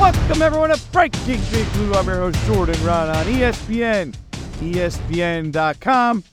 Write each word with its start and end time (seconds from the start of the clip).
Welcome 0.00 0.40
everyone 0.40 0.70
to 0.70 0.80
Breaking 0.92 1.38
Big 1.50 1.70
Blue. 1.74 1.92
I'm 1.92 2.06
your 2.06 2.16
host 2.16 2.42
Jordan 2.46 2.74
Raanan 2.76 3.22
ESPN, 3.24 4.16
ESPN.com, 4.60 6.24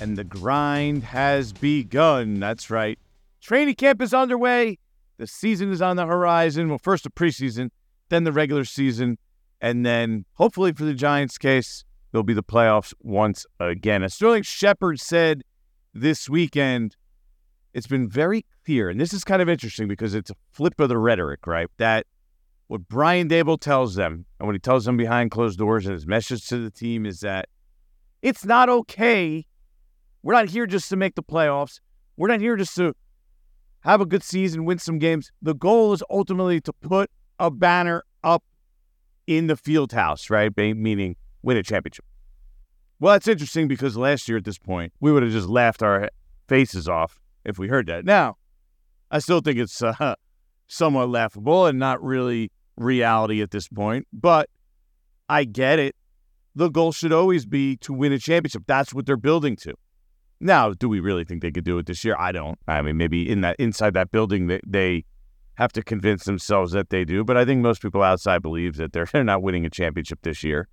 and 0.00 0.18
the 0.18 0.24
grind 0.24 1.04
has 1.04 1.52
begun. 1.52 2.40
That's 2.40 2.68
right. 2.68 2.98
Training 3.40 3.76
camp 3.76 4.02
is 4.02 4.12
underway. 4.12 4.80
The 5.18 5.28
season 5.28 5.70
is 5.70 5.80
on 5.80 5.94
the 5.94 6.04
horizon. 6.04 6.68
Well, 6.68 6.78
first 6.78 7.04
the 7.04 7.10
preseason, 7.10 7.70
then 8.08 8.24
the 8.24 8.32
regular 8.32 8.64
season, 8.64 9.18
and 9.60 9.86
then 9.86 10.24
hopefully 10.32 10.72
for 10.72 10.82
the 10.82 10.92
Giants' 10.92 11.38
case, 11.38 11.84
there'll 12.10 12.24
be 12.24 12.34
the 12.34 12.42
playoffs 12.42 12.92
once 12.98 13.46
again. 13.60 14.02
As 14.02 14.14
Sterling 14.14 14.42
Shepard 14.42 14.98
said 14.98 15.42
this 15.94 16.28
weekend, 16.28 16.96
it's 17.72 17.86
been 17.86 18.08
very 18.08 18.44
clear, 18.64 18.90
and 18.90 19.00
this 19.00 19.12
is 19.12 19.22
kind 19.22 19.40
of 19.40 19.48
interesting 19.48 19.86
because 19.86 20.12
it's 20.12 20.30
a 20.30 20.36
flip 20.50 20.80
of 20.80 20.88
the 20.88 20.98
rhetoric, 20.98 21.46
right? 21.46 21.68
That 21.78 22.04
what 22.68 22.88
Brian 22.88 23.28
Daboll 23.28 23.60
tells 23.60 23.94
them, 23.94 24.24
and 24.38 24.46
what 24.46 24.54
he 24.54 24.58
tells 24.58 24.84
them 24.84 24.96
behind 24.96 25.30
closed 25.30 25.58
doors, 25.58 25.86
and 25.86 25.94
his 25.94 26.06
message 26.06 26.46
to 26.48 26.58
the 26.58 26.70
team 26.70 27.04
is 27.04 27.20
that 27.20 27.48
it's 28.22 28.44
not 28.44 28.68
okay. 28.68 29.46
We're 30.22 30.34
not 30.34 30.48
here 30.48 30.66
just 30.66 30.88
to 30.90 30.96
make 30.96 31.14
the 31.14 31.22
playoffs. 31.22 31.80
We're 32.16 32.28
not 32.28 32.40
here 32.40 32.56
just 32.56 32.76
to 32.76 32.94
have 33.80 34.00
a 34.00 34.06
good 34.06 34.22
season, 34.22 34.64
win 34.64 34.78
some 34.78 34.98
games. 34.98 35.30
The 35.42 35.54
goal 35.54 35.92
is 35.92 36.02
ultimately 36.08 36.60
to 36.60 36.72
put 36.72 37.10
a 37.38 37.50
banner 37.50 38.04
up 38.22 38.44
in 39.26 39.48
the 39.48 39.56
field 39.56 39.92
house, 39.92 40.30
right? 40.30 40.56
Meaning 40.56 41.16
win 41.42 41.56
a 41.56 41.62
championship. 41.62 42.04
Well, 43.00 43.14
that's 43.14 43.26
interesting 43.26 43.66
because 43.66 43.96
last 43.96 44.28
year 44.28 44.38
at 44.38 44.44
this 44.44 44.58
point, 44.58 44.92
we 45.00 45.10
would 45.10 45.24
have 45.24 45.32
just 45.32 45.48
laughed 45.48 45.82
our 45.82 46.08
faces 46.48 46.88
off 46.88 47.20
if 47.44 47.58
we 47.58 47.66
heard 47.66 47.86
that. 47.88 48.04
Now, 48.04 48.36
I 49.10 49.18
still 49.18 49.40
think 49.40 49.58
it's 49.58 49.82
uh, 49.82 50.14
somewhat 50.66 51.08
laughable 51.08 51.66
and 51.66 51.78
not 51.78 52.02
really 52.02 52.50
reality 52.76 53.42
at 53.42 53.50
this 53.50 53.68
point, 53.68 54.06
but 54.12 54.48
I 55.28 55.44
get 55.44 55.78
it. 55.78 55.94
The 56.54 56.68
goal 56.68 56.92
should 56.92 57.12
always 57.12 57.46
be 57.46 57.76
to 57.78 57.92
win 57.92 58.12
a 58.12 58.18
championship. 58.18 58.64
That's 58.66 58.92
what 58.92 59.06
they're 59.06 59.16
building 59.16 59.56
to. 59.56 59.74
Now, 60.40 60.72
do 60.72 60.88
we 60.88 61.00
really 61.00 61.24
think 61.24 61.40
they 61.40 61.52
could 61.52 61.64
do 61.64 61.78
it 61.78 61.86
this 61.86 62.04
year? 62.04 62.16
I 62.18 62.32
don't. 62.32 62.58
I 62.66 62.82
mean, 62.82 62.96
maybe 62.96 63.30
in 63.30 63.42
that 63.42 63.56
inside 63.58 63.94
that 63.94 64.10
building 64.10 64.48
they, 64.48 64.60
they 64.66 65.04
have 65.54 65.72
to 65.72 65.82
convince 65.82 66.24
themselves 66.24 66.72
that 66.72 66.90
they 66.90 67.04
do, 67.04 67.24
but 67.24 67.36
I 67.36 67.44
think 67.44 67.62
most 67.62 67.80
people 67.80 68.02
outside 68.02 68.42
believe 68.42 68.76
that 68.76 68.92
they're, 68.92 69.06
they're 69.12 69.24
not 69.24 69.42
winning 69.42 69.64
a 69.64 69.70
championship 69.70 70.20
this 70.22 70.42
year. 70.42 70.68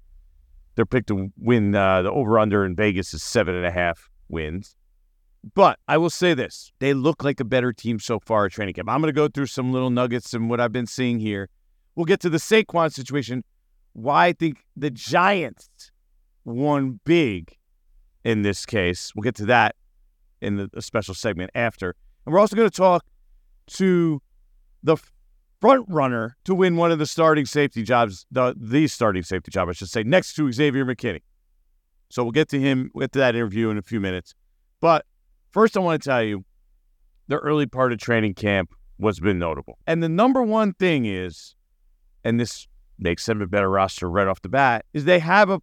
They're 0.76 0.86
picked 0.86 1.08
to 1.10 1.30
win 1.38 1.76
uh, 1.76 2.02
the 2.02 2.12
over 2.12 2.40
under 2.40 2.66
in 2.66 2.76
Vegas 2.76 3.14
is 3.14 3.22
seven 3.22 3.56
and 3.56 3.66
a 3.66 3.72
half 3.72 4.10
wins. 4.28 4.76
But 5.56 5.80
I 5.88 5.98
will 5.98 6.10
say 6.10 6.34
this: 6.34 6.72
they 6.80 6.94
look 6.94 7.24
like 7.24 7.40
a 7.40 7.46
better 7.46 7.72
team 7.72 8.00
so 8.00 8.20
far 8.20 8.46
at 8.46 8.52
training 8.52 8.74
camp. 8.74 8.90
I'm 8.90 9.02
going 9.02 9.14
to 9.14 9.16
go 9.16 9.28
through 9.28 9.48
some 9.48 9.72
little 9.72 9.90
nuggets 9.90 10.34
and 10.34 10.50
what 10.50 10.60
I've 10.60 10.74
been 10.74 10.88
seeing 10.88 11.20
here. 11.20 11.50
We'll 11.96 12.06
get 12.06 12.20
to 12.22 12.30
the 12.30 12.38
Saquon 12.38 12.92
situation. 12.92 13.44
Why 13.94 14.28
I 14.28 14.34
think 14.34 14.64
the 14.76 14.92
Giants 14.92 15.92
won 16.46 17.00
big 17.04 17.58
in 18.24 18.42
this 18.42 18.66
case. 18.66 19.12
We'll 19.16 19.24
get 19.24 19.36
to 19.36 19.46
that 19.46 19.76
in 20.42 20.58
the, 20.58 20.70
the 20.72 20.82
special 20.82 21.14
segment 21.14 21.52
after. 21.56 21.96
And 22.26 22.34
we're 22.34 22.40
also 22.40 22.56
going 22.56 22.70
to 22.70 22.76
talk 22.76 23.06
to 23.68 24.22
the 24.84 24.98
front 25.60 25.86
runner 25.90 26.38
to 26.46 26.56
win 26.56 26.78
one 26.78 26.92
of 26.92 27.00
the 27.00 27.06
starting 27.06 27.46
safety 27.46 27.84
jobs, 27.84 28.26
the, 28.32 28.56
the 28.58 28.88
starting 28.88 29.24
safety 29.24 29.52
job, 29.52 29.70
I 29.70 29.74
should 29.74 29.90
say, 29.90 30.04
next 30.04 30.36
to 30.36 30.52
Xavier 30.52 30.86
McKinney. 30.86 31.22
So 32.10 32.24
we'll 32.24 32.32
get 32.32 32.50
to 32.50 32.60
him, 32.60 32.92
we'll 32.94 33.04
get 33.04 33.12
to 33.14 33.20
that 33.20 33.36
interview 33.36 33.70
in 33.70 33.78
a 33.78 33.82
few 33.82 34.00
minutes. 34.00 34.34
But 34.82 35.06
first, 35.52 35.78
I 35.78 35.80
want 35.80 36.02
to 36.02 36.10
tell 36.10 36.24
you 36.24 36.46
the 37.28 37.38
early 37.38 37.66
part 37.66 37.92
of 37.92 38.00
training 38.00 38.34
camp 38.34 38.72
was 38.98 39.20
been 39.20 39.40
notable. 39.40 39.78
And 39.88 40.04
the 40.04 40.10
number 40.10 40.42
one 40.42 40.74
thing 40.74 41.06
is 41.06 41.56
and 42.24 42.40
this 42.40 42.68
makes 42.98 43.26
them 43.26 43.42
a 43.42 43.48
better 43.48 43.70
roster 43.70 44.10
right 44.10 44.28
off 44.28 44.42
the 44.42 44.50
bat, 44.50 44.86
is 44.94 45.06
they 45.06 45.20
have 45.20 45.50
a 45.50 45.62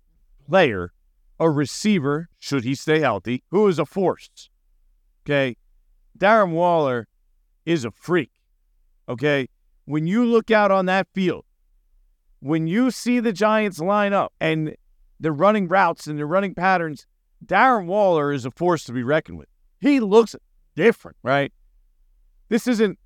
player, 0.48 0.92
a 1.38 1.50
receiver, 1.50 2.28
should 2.38 2.64
he 2.64 2.74
stay 2.74 3.00
healthy, 3.00 3.42
who 3.50 3.68
is 3.68 3.78
a 3.78 3.84
force. 3.84 4.48
Okay. 5.24 5.56
Darren 6.18 6.52
Waller 6.52 7.08
is 7.66 7.84
a 7.84 7.90
freak. 7.90 8.30
Okay. 9.08 9.48
When 9.84 10.06
you 10.06 10.24
look 10.24 10.50
out 10.50 10.70
on 10.70 10.86
that 10.86 11.08
field, 11.12 11.44
when 12.40 12.66
you 12.66 12.90
see 12.90 13.20
the 13.20 13.32
Giants 13.32 13.80
line 13.80 14.12
up 14.12 14.32
and 14.40 14.74
they're 15.20 15.32
running 15.32 15.68
routes 15.68 16.06
and 16.06 16.18
they're 16.18 16.26
running 16.26 16.54
patterns, 16.54 17.06
Darren 17.44 17.86
Waller 17.86 18.32
is 18.32 18.44
a 18.44 18.50
force 18.50 18.84
to 18.84 18.92
be 18.92 19.02
reckoned 19.02 19.38
with. 19.38 19.48
He 19.80 20.00
looks 20.00 20.34
different, 20.74 21.16
right? 21.22 21.52
This 22.48 22.66
isn't 22.66 22.98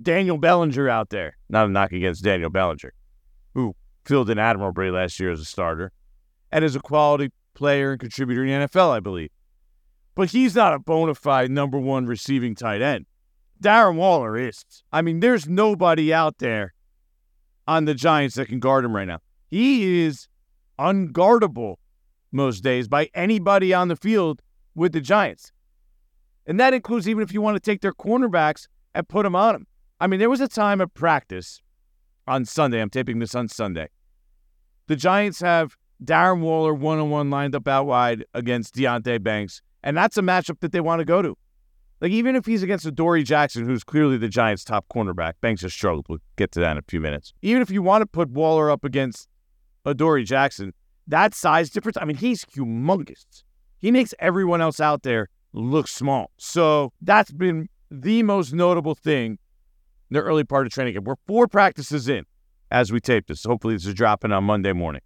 Daniel 0.00 0.38
Bellinger 0.38 0.88
out 0.88 1.10
there. 1.10 1.36
Not 1.48 1.66
a 1.66 1.68
knock 1.68 1.92
against 1.92 2.22
Daniel 2.22 2.50
Bellinger, 2.50 2.92
who 3.54 3.74
filled 4.04 4.30
in 4.30 4.38
admirably 4.38 4.90
last 4.90 5.18
year 5.18 5.30
as 5.30 5.40
a 5.40 5.44
starter 5.44 5.92
and 6.52 6.64
is 6.64 6.76
a 6.76 6.80
quality 6.80 7.30
player 7.54 7.92
and 7.92 8.00
contributor 8.00 8.44
in 8.44 8.60
the 8.60 8.66
NFL, 8.66 8.90
I 8.90 9.00
believe. 9.00 9.30
But 10.14 10.30
he's 10.30 10.54
not 10.54 10.74
a 10.74 10.78
bona 10.78 11.14
fide 11.14 11.50
number 11.50 11.78
one 11.78 12.06
receiving 12.06 12.54
tight 12.54 12.80
end. 12.80 13.06
Darren 13.62 13.96
Waller 13.96 14.36
is. 14.36 14.64
I 14.92 15.02
mean, 15.02 15.20
there's 15.20 15.48
nobody 15.48 16.12
out 16.12 16.38
there 16.38 16.74
on 17.66 17.84
the 17.84 17.94
Giants 17.94 18.36
that 18.36 18.48
can 18.48 18.60
guard 18.60 18.84
him 18.84 18.94
right 18.94 19.08
now. 19.08 19.20
He 19.48 20.04
is 20.04 20.28
unguardable 20.78 21.76
most 22.32 22.62
days 22.62 22.86
by 22.88 23.08
anybody 23.14 23.72
on 23.72 23.88
the 23.88 23.96
field 23.96 24.42
with 24.74 24.92
the 24.92 25.00
Giants. 25.00 25.52
And 26.46 26.60
that 26.60 26.74
includes 26.74 27.08
even 27.08 27.22
if 27.22 27.32
you 27.32 27.40
want 27.40 27.56
to 27.56 27.60
take 27.60 27.80
their 27.80 27.92
cornerbacks 27.92 28.66
and 28.94 29.08
put 29.08 29.24
them 29.24 29.34
on 29.34 29.54
them. 29.54 29.66
I 30.00 30.06
mean, 30.06 30.20
there 30.20 30.30
was 30.30 30.40
a 30.40 30.48
time 30.48 30.80
at 30.80 30.94
practice 30.94 31.60
on 32.26 32.44
Sunday. 32.44 32.80
I'm 32.80 32.90
taping 32.90 33.18
this 33.18 33.34
on 33.34 33.48
Sunday. 33.48 33.88
The 34.86 34.96
Giants 34.96 35.40
have 35.40 35.76
Darren 36.04 36.40
Waller 36.40 36.74
one 36.74 36.98
on 36.98 37.10
one 37.10 37.30
lined 37.30 37.54
up 37.54 37.66
out 37.66 37.86
wide 37.86 38.24
against 38.34 38.74
Deonte 38.74 39.22
Banks, 39.22 39.62
and 39.82 39.96
that's 39.96 40.16
a 40.16 40.22
matchup 40.22 40.60
that 40.60 40.72
they 40.72 40.80
want 40.80 41.00
to 41.00 41.04
go 41.04 41.22
to. 41.22 41.36
Like, 42.00 42.12
even 42.12 42.36
if 42.36 42.44
he's 42.44 42.62
against 42.62 42.84
Adoree' 42.84 43.22
Jackson, 43.22 43.64
who's 43.64 43.82
clearly 43.82 44.18
the 44.18 44.28
Giants' 44.28 44.64
top 44.64 44.84
cornerback, 44.94 45.34
Banks 45.40 45.62
has 45.62 45.72
struggled. 45.72 46.06
We'll 46.08 46.18
get 46.36 46.52
to 46.52 46.60
that 46.60 46.72
in 46.72 46.78
a 46.78 46.84
few 46.86 47.00
minutes. 47.00 47.32
Even 47.40 47.62
if 47.62 47.70
you 47.70 47.82
want 47.82 48.02
to 48.02 48.06
put 48.06 48.28
Waller 48.28 48.70
up 48.70 48.84
against 48.84 49.28
Adoree' 49.86 50.24
Jackson, 50.24 50.74
that 51.06 51.34
size 51.34 51.70
difference, 51.70 51.96
I 51.98 52.04
mean, 52.04 52.18
he's 52.18 52.44
humongous. 52.44 53.44
He 53.78 53.90
makes 53.90 54.12
everyone 54.18 54.60
else 54.60 54.78
out 54.78 55.04
there 55.04 55.28
look 55.52 55.88
small. 55.88 56.30
So 56.36 56.92
that's 57.00 57.30
been 57.30 57.68
the 57.90 58.22
most 58.22 58.52
notable 58.52 58.94
thing 58.94 59.38
in 60.10 60.14
the 60.14 60.20
early 60.20 60.44
part 60.44 60.66
of 60.66 60.72
training 60.72 60.94
camp. 60.94 61.06
We're 61.06 61.16
four 61.26 61.46
practices 61.48 62.08
in 62.08 62.24
as 62.70 62.92
we 62.92 63.00
tape 63.00 63.26
this. 63.26 63.44
Hopefully, 63.44 63.74
this 63.74 63.86
is 63.86 63.94
dropping 63.94 64.32
on 64.32 64.44
Monday 64.44 64.72
morning. 64.72 65.02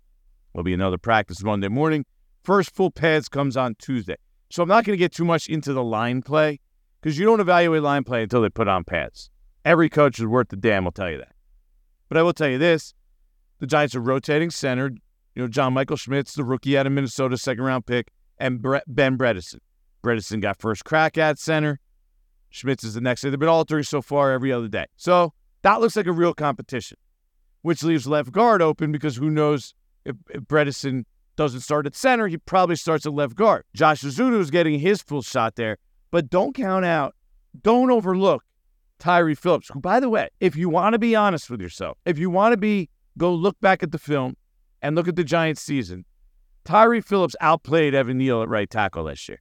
There'll 0.53 0.65
be 0.65 0.75
another 0.75 0.99
practice 0.99 1.43
Monday 1.43 1.69
morning. 1.69 2.05
First 2.43 2.75
full 2.75 2.91
pads 2.91 3.29
comes 3.29 3.57
on 3.57 3.77
Tuesday. 3.79 4.17
So 4.51 4.63
I'm 4.63 4.69
not 4.69 4.85
going 4.85 4.95
to 4.95 4.99
get 4.99 5.13
too 5.13 5.25
much 5.25 5.49
into 5.49 5.73
the 5.73 5.85
line 5.85 6.23
play 6.23 6.59
because 7.01 7.19
you 7.19 7.25
don't 7.25 7.41
evaluate 7.41 7.83
line 7.83 8.03
play 8.03 8.23
until 8.23 8.43
they 8.43 8.49
put 8.49 8.67
on 8.67 8.85
pads. 8.85 9.31
Every 9.65 9.89
coach 9.89 10.19
is 10.19 10.27
worth 10.27 10.49
the 10.49 10.57
damn 10.57 10.85
will 10.85 10.93
tell 10.93 11.11
you 11.11 11.19
that. 11.19 11.35
But 12.09 12.19
I 12.19 12.23
will 12.23 12.33
tell 12.33 12.49
you 12.49 12.59
this: 12.59 12.95
the 13.59 13.67
Giants 13.67 13.95
are 13.95 14.01
rotating 14.01 14.51
center. 14.51 14.91
You 15.35 15.43
know, 15.43 15.49
John 15.49 15.75
Michael 15.75 15.97
Schmitz, 15.97 16.35
the 16.35 16.45
rookie 16.45 16.77
out 16.77 16.87
of 16.87 16.93
Minnesota, 16.93 17.39
second 17.39 17.63
round 17.63 17.87
pick, 17.87 18.11
and 18.39 18.61
Ben 18.89 19.17
Bredeson. 19.17 19.61
Bredeson 20.03 20.41
got 20.41 20.61
first 20.61 20.85
crack 20.85 21.19
at 21.19 21.39
center. 21.39 21.81
Schmitz 22.51 22.85
is 22.85 22.95
the 22.95 23.01
next. 23.01 23.23
They've 23.23 23.39
been 23.39 23.49
altering 23.49 23.85
so 23.85 24.03
far 24.03 24.33
every 24.33 24.53
other 24.53 24.69
day. 24.69 24.87
So 24.97 25.33
that 25.63 25.81
looks 25.81 25.97
like 25.97 26.07
a 26.07 26.13
real 26.13 26.35
competition, 26.35 26.99
which 27.63 27.83
leaves 27.83 28.07
left 28.07 28.33
guard 28.33 28.61
open 28.61 28.93
because 28.93 29.17
who 29.17 29.31
knows 29.31 29.75
if, 30.05 30.17
if 30.31 30.43
Bredeson 30.43 31.05
doesn't 31.37 31.61
start 31.61 31.87
at 31.87 31.95
center, 31.95 32.27
he 32.27 32.39
probably 32.39 32.77
starts 32.77 33.07
at 33.07 33.15
left 33.15 33.37
guard. 33.37 33.65
Josh 33.75 34.03
Ezeudu 34.03 34.41
is 34.41 34.51
getting 34.51 34.81
his 34.81 35.01
full 35.01 35.23
shot 35.23 35.57
there, 35.57 35.79
but 36.11 36.29
don't 36.29 36.55
count 36.55 36.85
out, 36.85 37.15
don't 37.63 37.91
overlook 37.91 38.43
Tyree 38.99 39.35
Phillips, 39.35 39.69
who, 39.73 39.81
by 39.81 40.01
the 40.01 40.09
way, 40.09 40.29
if 40.41 40.57
you 40.57 40.69
want 40.69 40.95
to 40.95 40.99
be 40.99 41.15
honest 41.15 41.49
with 41.51 41.61
yourself, 41.61 41.99
if 42.05 42.19
you 42.19 42.31
want 42.31 42.53
to 42.53 42.57
be, 42.57 42.91
go 43.17 43.33
look 43.33 43.59
back 43.61 43.83
at 43.83 43.93
the 43.93 43.99
film 43.99 44.37
and 44.83 44.97
look 44.97 45.09
at 45.09 45.17
the 45.17 45.25
Giants 45.25 45.63
season, 45.63 46.05
Tyree 46.65 47.01
Phillips 47.01 47.37
outplayed 47.41 47.95
Evan 47.95 48.19
Neal 48.19 48.43
at 48.43 48.49
right 48.49 48.69
tackle 48.69 49.05
last 49.05 49.29
year 49.29 49.41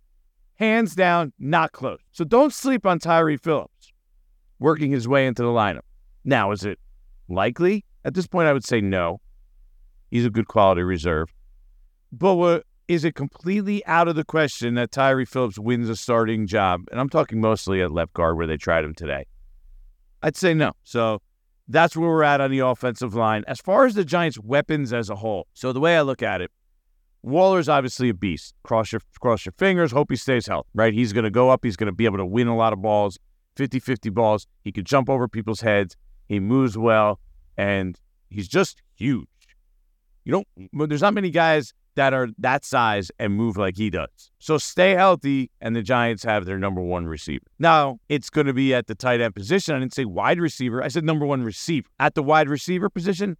hands 0.60 0.94
down, 0.96 1.34
not 1.40 1.72
close. 1.72 2.00
So 2.12 2.24
don't 2.24 2.54
sleep 2.54 2.86
on 2.86 3.00
Tyree 3.00 3.38
Phillips. 3.38 3.92
working 4.60 4.92
his 4.92 5.08
way 5.08 5.26
into 5.26 5.42
the 5.42 5.50
lineup. 5.50 5.82
Now, 6.24 6.52
is 6.52 6.64
it 6.66 6.78
likely? 7.28 7.86
At 8.06 8.14
this 8.14 8.28
point, 8.28 8.48
I 8.48 8.54
would 8.54 8.66
say 8.66 8.82
no. 8.82 9.22
He's 10.12 10.26
a 10.26 10.30
good 10.30 10.48
quality 10.48 10.84
reserve. 10.84 11.34
But 12.12 12.36
what, 12.36 12.66
is 12.88 13.06
it 13.06 13.16
completely 13.16 13.86
out 13.86 14.08
of 14.08 14.16
the 14.16 14.26
question 14.26 14.74
that 14.76 14.92
Tyree 14.92 15.26
Phillips 15.26 15.60
wins 15.60 15.90
a 15.90 15.96
starting 15.96 16.48
job? 16.48 16.82
And 16.92 17.00
I'm 17.00 17.10
talking 17.10 17.40
mostly 17.40 17.82
at 17.82 17.92
left 17.92 18.14
guard 18.14 18.38
where 18.38 18.48
they 18.48 18.58
tried 18.58 18.84
him 18.84 18.96
today. 18.96 19.26
I'd 20.22 20.36
say 20.36 20.54
no. 20.54 20.74
So 20.84 21.22
that's 21.68 21.96
where 21.96 22.10
we're 22.10 22.24
at 22.24 22.42
on 22.42 22.52
the 22.52 22.60
offensive 22.60 23.14
line. 23.14 23.44
As 23.48 23.60
far 23.60 23.86
as 23.86 23.94
the 23.94 24.04
Giants' 24.04 24.40
weapons 24.40 24.92
as 24.92 25.10
a 25.10 25.16
whole, 25.16 25.48
so 25.54 25.72
the 25.72 25.80
way 25.80 25.96
I 25.96 26.02
look 26.02 26.24
at 26.24 26.42
it, 26.42 26.52
Waller's 27.21 27.68
obviously 27.68 28.10
a 28.10 28.13
beast. 28.13 28.56
Cross 28.63 28.92
your 28.94 29.01
cross 29.19 29.45
your 29.45 29.54
fingers, 29.57 29.92
hope 29.92 30.10
he 30.10 30.16
stays 30.16 30.48
healthy, 30.48 30.69
right? 30.74 30.94
He's 30.94 31.13
going 31.13 31.25
to 31.25 31.31
go 31.31 31.50
up. 31.50 31.63
He's 31.63 31.75
going 31.75 31.88
to 31.88 31.94
be 31.94 32.06
able 32.06 32.18
to 32.18 32.25
win 32.25 32.48
a 32.48 32.56
lot 32.56 32.74
of 32.74 32.81
balls, 32.81 33.19
50-50 33.57 34.13
balls. 34.13 34.48
He 34.63 34.71
could 34.71 34.86
jump 34.86 35.10
over 35.10 35.27
people's 35.27 35.62
heads. 35.62 35.98
He 36.27 36.39
moves 36.39 36.77
well, 36.77 37.19
and 37.57 38.00
he's 38.30 38.48
just 38.48 38.81
huge. 38.95 39.27
You 40.24 40.31
don't. 40.31 40.89
There's 40.89 41.01
not 41.01 41.13
many 41.13 41.31
guys 41.31 41.74
that 41.95 42.13
are 42.13 42.30
that 42.38 42.63
size 42.63 43.12
and 43.19 43.33
move 43.33 43.57
like 43.57 43.75
he 43.75 43.89
does. 43.89 44.31
So 44.39 44.57
stay 44.57 44.92
healthy, 44.92 45.51
and 45.60 45.75
the 45.75 45.81
Giants 45.81 46.24
have 46.24 46.45
their 46.45 46.57
number 46.57 46.81
one 46.81 47.07
receiver. 47.07 47.45
Now, 47.57 48.00
it's 48.07 48.30
going 48.30 48.48
to 48.48 48.54
be 48.54 48.74
at 48.74 48.88
the 48.88 48.95
tight 48.95 49.19
end 49.19 49.36
position. 49.36 49.75
I 49.75 49.80
didn't 49.80 49.94
say 49.94 50.06
wide 50.06 50.39
receiver, 50.39 50.81
I 50.81 50.88
said 50.88 51.04
number 51.04 51.25
one 51.25 51.44
receiver. 51.44 51.88
At 52.00 52.16
the 52.16 52.24
wide 52.24 52.48
receiver 52.48 52.89
position, 52.89 53.36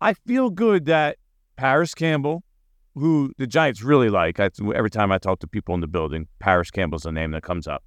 I 0.00 0.14
feel 0.14 0.50
good 0.50 0.86
that 0.86 1.18
Parris 1.56 1.94
Campbell, 1.94 2.42
who 2.96 3.30
the 3.36 3.46
Giants 3.46 3.82
really 3.82 4.08
like, 4.08 4.40
I, 4.40 4.50
every 4.74 4.90
time 4.90 5.12
I 5.12 5.18
talk 5.18 5.40
to 5.40 5.46
people 5.46 5.74
in 5.74 5.80
the 5.80 5.86
building, 5.86 6.26
Parris 6.38 6.70
Campbell's 6.70 7.02
the 7.02 7.12
name 7.12 7.30
that 7.32 7.42
comes 7.42 7.68
up. 7.68 7.84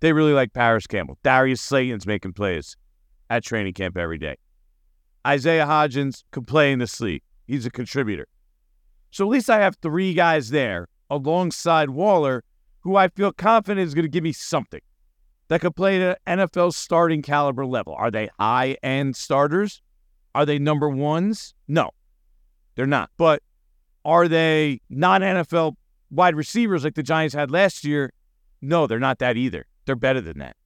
They 0.00 0.12
really 0.12 0.34
like 0.34 0.52
Parris 0.52 0.86
Campbell. 0.86 1.18
Darius 1.22 1.60
Slayton's 1.60 2.06
making 2.06 2.34
plays 2.34 2.76
at 3.30 3.44
training 3.44 3.72
camp 3.74 3.96
every 3.96 4.18
day. 4.18 4.36
Isaiah 5.26 5.66
Hodgins 5.66 6.22
can 6.32 6.44
play 6.44 6.72
in 6.72 6.78
the 6.78 6.86
sleep. 6.86 7.22
He's 7.46 7.66
a 7.66 7.70
contributor. 7.70 8.26
So 9.10 9.24
at 9.24 9.30
least 9.30 9.50
I 9.50 9.58
have 9.58 9.76
three 9.82 10.14
guys 10.14 10.50
there 10.50 10.88
alongside 11.08 11.90
Waller 11.90 12.44
who 12.80 12.96
I 12.96 13.08
feel 13.08 13.32
confident 13.32 13.86
is 13.86 13.94
going 13.94 14.04
to 14.04 14.10
give 14.10 14.24
me 14.24 14.32
something 14.32 14.80
that 15.48 15.60
could 15.60 15.74
play 15.74 16.00
at 16.00 16.18
an 16.26 16.38
NFL 16.38 16.72
starting 16.74 17.22
caliber 17.22 17.66
level. 17.66 17.94
Are 17.94 18.10
they 18.10 18.30
high 18.38 18.76
end 18.82 19.16
starters? 19.16 19.82
Are 20.34 20.46
they 20.46 20.58
number 20.58 20.88
ones? 20.88 21.54
No, 21.66 21.90
they're 22.76 22.86
not. 22.86 23.10
But 23.16 23.42
are 24.04 24.28
they 24.28 24.80
non 24.88 25.20
NFL 25.20 25.74
wide 26.10 26.34
receivers 26.34 26.84
like 26.84 26.94
the 26.94 27.02
Giants 27.02 27.34
had 27.34 27.50
last 27.50 27.84
year? 27.84 28.12
No, 28.62 28.86
they're 28.86 28.98
not 28.98 29.18
that 29.18 29.36
either. 29.36 29.66
They're 29.86 29.96
better 29.96 30.20
than 30.20 30.38
that. 30.38 30.56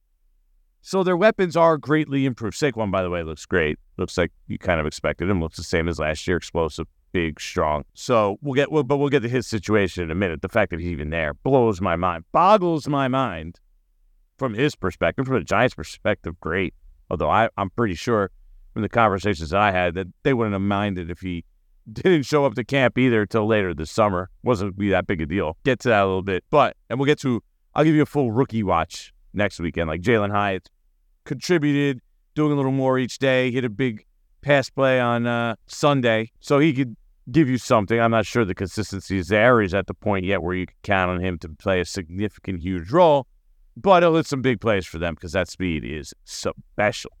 So 0.81 1.03
their 1.03 1.17
weapons 1.17 1.57
are 1.57 1.77
greatly 1.77 2.25
improved. 2.25 2.55
Saquon, 2.55 2.91
by 2.91 3.01
the 3.01 3.09
way, 3.09 3.23
looks 3.23 3.45
great. 3.45 3.79
Looks 3.97 4.17
like 4.17 4.31
you 4.47 4.59
kind 4.59 4.79
of 4.79 4.85
expected 4.85 5.29
him. 5.29 5.41
Looks 5.41 5.57
the 5.57 5.63
same 5.63 5.87
as 5.87 5.97
last 5.97 6.27
year. 6.27 6.37
Explosive, 6.37 6.85
big, 7.11 7.39
strong. 7.39 7.85
So 7.95 8.37
we'll 8.41 8.53
get, 8.53 8.69
but 8.69 8.97
we'll 8.97 9.09
get 9.09 9.21
to 9.21 9.29
his 9.29 9.47
situation 9.47 10.03
in 10.03 10.11
a 10.11 10.15
minute. 10.15 10.43
The 10.43 10.49
fact 10.49 10.69
that 10.71 10.79
he's 10.79 10.89
even 10.89 11.09
there 11.09 11.33
blows 11.33 11.81
my 11.81 11.95
mind, 11.95 12.25
boggles 12.31 12.87
my 12.87 13.07
mind 13.07 13.59
from 14.37 14.53
his 14.53 14.75
perspective, 14.75 15.25
from 15.25 15.35
the 15.39 15.43
Giants' 15.43 15.73
perspective. 15.73 16.39
Great, 16.39 16.75
although 17.09 17.31
I, 17.31 17.49
I'm 17.57 17.71
pretty 17.71 17.95
sure 17.95 18.29
from 18.73 18.83
the 18.83 18.89
conversations 18.89 19.53
I 19.53 19.71
had 19.71 19.95
that 19.95 20.07
they 20.21 20.33
wouldn't 20.33 20.53
have 20.53 20.61
minded 20.61 21.09
if 21.09 21.21
he 21.21 21.45
didn't 21.91 22.23
show 22.23 22.45
up 22.45 22.55
to 22.55 22.63
camp 22.63 22.97
either 22.97 23.21
until 23.21 23.47
later 23.47 23.73
this 23.73 23.91
summer. 23.91 24.29
Wasn't 24.43 24.77
be 24.77 24.89
that 24.89 25.07
big 25.07 25.21
a 25.21 25.25
deal. 25.25 25.57
Get 25.63 25.79
to 25.81 25.89
that 25.89 26.03
a 26.03 26.05
little 26.05 26.21
bit, 26.21 26.43
but 26.49 26.75
and 26.89 26.99
we'll 26.99 27.05
get 27.05 27.19
to. 27.21 27.41
I'll 27.73 27.83
give 27.83 27.95
you 27.95 28.01
a 28.01 28.07
full 28.07 28.31
rookie 28.31 28.63
watch 28.63 29.13
next 29.33 29.59
weekend. 29.59 29.89
Like 29.89 30.01
Jalin 30.01 30.31
Hyatt 30.31 30.69
contributed, 31.25 32.01
doing 32.33 32.51
a 32.51 32.55
little 32.55 32.71
more 32.71 32.97
each 32.97 33.17
day. 33.17 33.51
Hit 33.51 33.65
a 33.65 33.69
big 33.69 34.05
pass 34.41 34.69
play 34.69 34.99
on 34.99 35.27
uh, 35.27 35.55
Sunday, 35.67 36.31
so 36.39 36.59
he 36.59 36.73
could 36.73 36.95
give 37.31 37.49
you 37.49 37.57
something. 37.57 37.99
I'm 37.99 38.11
not 38.11 38.25
sure 38.25 38.45
the 38.45 38.55
consistency 38.55 39.17
is 39.17 39.27
there. 39.27 39.61
He's 39.61 39.73
at 39.73 39.87
the 39.87 39.93
point 39.93 40.25
yet 40.25 40.41
where 40.41 40.55
you 40.55 40.67
can 40.67 40.75
count 40.83 41.11
on 41.11 41.19
him 41.19 41.37
to 41.39 41.49
play 41.49 41.79
a 41.79 41.85
significant, 41.85 42.61
huge 42.61 42.91
role, 42.91 43.27
but 43.75 44.03
he'll 44.03 44.15
hit 44.15 44.27
some 44.27 44.41
big 44.41 44.61
plays 44.61 44.85
for 44.85 44.99
them 44.99 45.15
because 45.15 45.31
that 45.33 45.49
speed 45.49 45.83
is 45.83 46.13
special. 46.23 47.11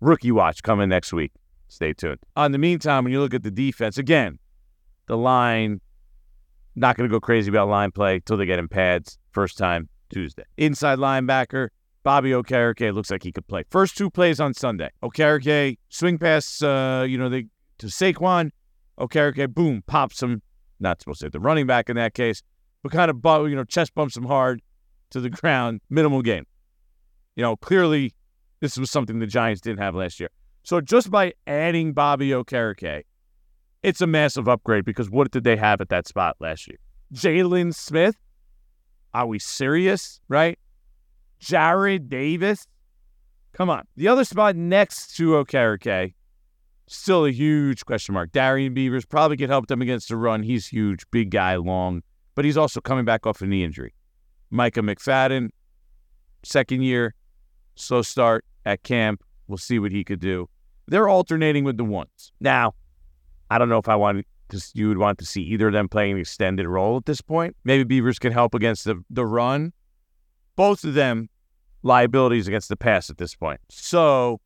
Rookie 0.00 0.32
watch 0.32 0.62
coming 0.62 0.88
next 0.88 1.12
week. 1.12 1.32
Stay 1.72 1.94
tuned. 1.94 2.18
On 2.36 2.52
the 2.52 2.58
meantime, 2.58 3.02
when 3.02 3.14
you 3.14 3.20
look 3.20 3.32
at 3.32 3.42
the 3.42 3.50
defense, 3.50 3.96
again, 3.96 4.38
the 5.06 5.16
line, 5.16 5.80
not 6.76 6.98
going 6.98 7.08
to 7.08 7.12
go 7.12 7.18
crazy 7.18 7.48
about 7.48 7.68
line 7.68 7.90
play 7.90 8.20
till 8.20 8.36
they 8.36 8.44
get 8.44 8.58
in 8.58 8.68
pads 8.68 9.18
first 9.30 9.56
time 9.56 9.88
Tuesday. 10.10 10.42
Inside 10.58 10.98
linebacker, 10.98 11.68
Bobby 12.02 12.30
Okereke 12.30 12.92
looks 12.92 13.10
like 13.10 13.22
he 13.22 13.32
could 13.32 13.46
play. 13.46 13.64
First 13.70 13.96
two 13.96 14.10
plays 14.10 14.38
on 14.38 14.52
Sunday. 14.52 14.90
Okereke, 15.02 15.78
swing 15.88 16.18
pass, 16.18 16.62
uh, 16.62 17.06
you 17.08 17.16
know, 17.16 17.30
they, 17.30 17.46
to 17.78 17.86
Saquon, 17.86 18.50
Okereke, 19.00 19.48
boom, 19.54 19.82
pops 19.86 20.22
him. 20.22 20.42
Not 20.78 21.00
supposed 21.00 21.20
to 21.20 21.26
hit 21.26 21.32
the 21.32 21.40
running 21.40 21.66
back 21.66 21.88
in 21.88 21.96
that 21.96 22.12
case, 22.12 22.42
but 22.82 22.92
kind 22.92 23.10
of, 23.10 23.48
you 23.48 23.56
know, 23.56 23.64
chest 23.64 23.94
bumps 23.94 24.14
him 24.14 24.24
hard 24.24 24.60
to 25.10 25.20
the 25.20 25.30
ground. 25.40 25.80
Minimal 25.88 26.20
gain. 26.20 26.44
You 27.34 27.42
know, 27.42 27.56
clearly 27.56 28.12
this 28.60 28.76
was 28.76 28.90
something 28.90 29.20
the 29.20 29.26
Giants 29.26 29.62
didn't 29.62 29.78
have 29.78 29.94
last 29.94 30.20
year. 30.20 30.28
So 30.62 30.80
just 30.80 31.10
by 31.10 31.32
adding 31.46 31.92
Bobby 31.92 32.30
Okereke, 32.30 33.02
it's 33.82 34.00
a 34.00 34.06
massive 34.06 34.48
upgrade 34.48 34.84
because 34.84 35.10
what 35.10 35.30
did 35.30 35.44
they 35.44 35.56
have 35.56 35.80
at 35.80 35.88
that 35.88 36.06
spot 36.06 36.36
last 36.40 36.68
year? 36.68 36.78
Jaylon 37.12 37.74
Smith? 37.74 38.16
Are 39.12 39.26
we 39.26 39.38
serious? 39.38 40.20
Right? 40.28 40.58
Jarrad 41.40 42.08
Davis? 42.08 42.66
Come 43.52 43.68
on. 43.68 43.86
The 43.96 44.08
other 44.08 44.24
spot 44.24 44.56
next 44.56 45.16
to 45.16 45.30
Okereke 45.32 46.14
still 46.86 47.24
a 47.24 47.30
huge 47.30 47.84
question 47.84 48.14
mark. 48.14 48.32
Darrian 48.32 48.74
Beavers 48.74 49.04
probably 49.04 49.36
could 49.36 49.48
help 49.48 49.66
them 49.66 49.82
against 49.82 50.08
the 50.08 50.16
run. 50.16 50.42
He's 50.42 50.66
huge, 50.66 51.04
big 51.10 51.30
guy, 51.30 51.56
long, 51.56 52.02
but 52.34 52.44
he's 52.44 52.56
also 52.56 52.80
coming 52.80 53.04
back 53.04 53.26
off 53.26 53.40
a 53.42 53.46
knee 53.46 53.64
injury. 53.64 53.94
Micah 54.50 54.80
McFadden, 54.80 55.48
second 56.42 56.82
year, 56.82 57.14
slow 57.74 58.02
start 58.02 58.44
at 58.64 58.82
camp. 58.82 59.22
We'll 59.48 59.58
see 59.58 59.78
what 59.78 59.92
he 59.92 60.04
could 60.04 60.20
do. 60.20 60.48
They're 60.86 61.08
alternating 61.08 61.64
with 61.64 61.76
the 61.76 61.84
ones. 61.84 62.32
Now, 62.40 62.74
I 63.50 63.58
don't 63.58 63.68
know 63.68 63.78
if 63.78 63.88
I 63.88 63.96
want 63.96 64.26
to, 64.50 64.70
you 64.74 64.88
would 64.88 64.98
want 64.98 65.18
to 65.18 65.24
see 65.24 65.42
either 65.42 65.68
of 65.68 65.72
them 65.72 65.88
playing 65.88 66.12
an 66.12 66.18
extended 66.18 66.66
role 66.66 66.96
at 66.96 67.06
this 67.06 67.20
point. 67.20 67.56
Maybe 67.64 67.84
Beavers 67.84 68.18
can 68.18 68.32
help 68.32 68.54
against 68.54 68.84
the, 68.84 69.02
the 69.10 69.24
run. 69.24 69.72
Both 70.56 70.84
of 70.84 70.94
them 70.94 71.28
liabilities 71.82 72.48
against 72.48 72.68
the 72.68 72.76
pass 72.76 73.10
at 73.10 73.18
this 73.18 73.34
point. 73.34 73.60
So 73.70 74.40